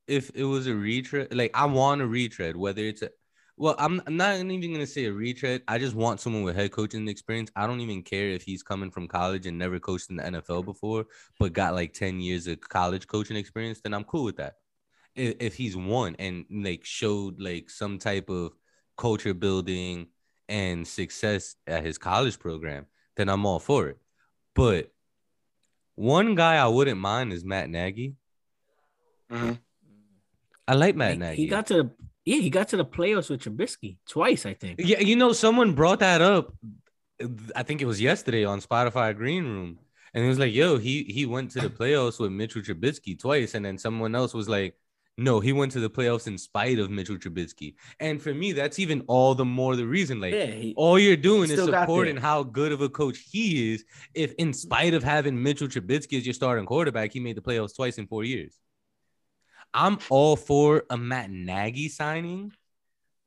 [0.08, 1.34] if it was a retread.
[1.34, 3.10] Like I want a retread, whether it's a
[3.56, 5.62] well, I'm, I'm not even gonna say a retread.
[5.68, 7.50] I just want someone with head coaching experience.
[7.54, 10.64] I don't even care if he's coming from college and never coached in the NFL
[10.64, 11.06] before,
[11.38, 14.54] but got like 10 years of college coaching experience, then I'm cool with that.
[15.14, 18.52] If, if he's won and like showed like some type of
[18.96, 20.08] culture building
[20.48, 22.86] and success at his college program,
[23.16, 23.98] then I'm all for it.
[24.54, 24.90] But
[25.94, 28.16] one guy I wouldn't mind is Matt Nagy.
[29.30, 29.58] Mhm.
[30.66, 31.36] I like Matt He, Nagy.
[31.42, 31.90] he got to the
[32.24, 34.80] yeah, he got to the playoffs with Trubisky twice, I think.
[34.82, 36.54] yeah, you know, someone brought that up.
[37.54, 39.78] I think it was yesterday on Spotify Green Room,
[40.14, 43.54] and it was like, "Yo, he he went to the playoffs with Mitchell Trubisky twice,"
[43.54, 44.74] and then someone else was like,
[45.18, 48.78] "No, he went to the playoffs in spite of Mitchell Trubisky." And for me, that's
[48.78, 50.20] even all the more the reason.
[50.20, 53.84] Like, Yeah, he, all you're doing is supporting how good of a coach he is.
[54.14, 57.76] If, in spite of having Mitchell Trubisky as your starting quarterback, he made the playoffs
[57.76, 58.58] twice in four years.
[59.74, 62.52] I'm all for a Matt Nagy signing,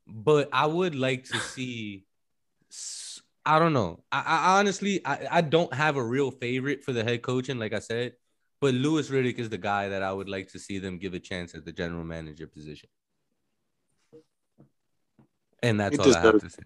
[0.06, 2.04] but I would like to see.
[3.44, 4.02] I don't know.
[4.10, 7.72] I, I honestly, I, I don't have a real favorite for the head coaching, like
[7.72, 8.14] I said,
[8.60, 11.20] but Louis Riddick is the guy that I would like to see them give a
[11.20, 12.88] chance at the general manager position.
[15.62, 16.62] And that's He all I have to say.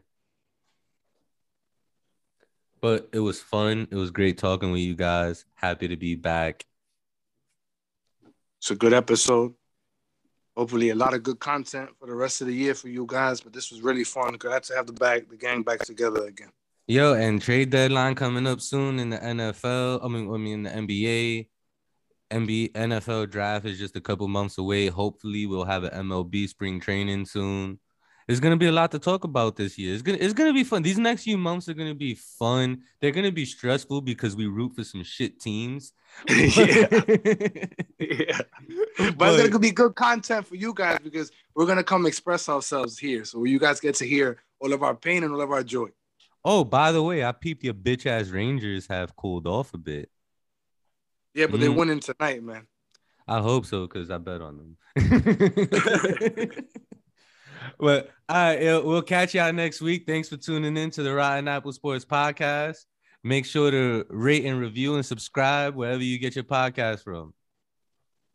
[2.80, 3.88] But it was fun.
[3.90, 5.44] It was great talking with you guys.
[5.54, 6.64] Happy to be back.
[8.58, 9.54] It's a good episode.
[10.60, 13.40] Hopefully, a lot of good content for the rest of the year for you guys.
[13.40, 14.34] But this was really fun.
[14.34, 16.50] Glad to have the back, the gang back together again.
[16.86, 20.04] Yo, and trade deadline coming up soon in the NFL.
[20.04, 21.48] I mean, I mean the NBA.
[22.30, 24.88] NBA NFL draft is just a couple months away.
[24.88, 27.78] Hopefully, we'll have an MLB spring training soon.
[28.30, 29.92] There's gonna be a lot to talk about this year.
[29.92, 30.82] It's gonna it's gonna be fun.
[30.82, 32.82] These next few months are gonna be fun.
[33.00, 35.92] They're gonna be stressful because we root for some shit teams.
[36.28, 36.86] yeah,
[37.98, 38.38] yeah.
[38.96, 42.48] But, But- it's gonna be good content for you guys because we're gonna come express
[42.48, 45.50] ourselves here, so you guys get to hear all of our pain and all of
[45.50, 45.88] our joy.
[46.44, 50.08] Oh, by the way, I peeped your bitch ass Rangers have cooled off a bit.
[51.34, 51.74] Yeah, but Mm.
[51.74, 52.68] winning tonight, man.
[53.26, 54.76] I hope so because I bet on them.
[57.78, 60.04] but all right, we'll catch y'all next week.
[60.06, 62.84] Thanks for tuning in to the Rotten Apple Sports Podcast.
[63.22, 67.34] Make sure to rate and review and subscribe wherever you get your podcast from.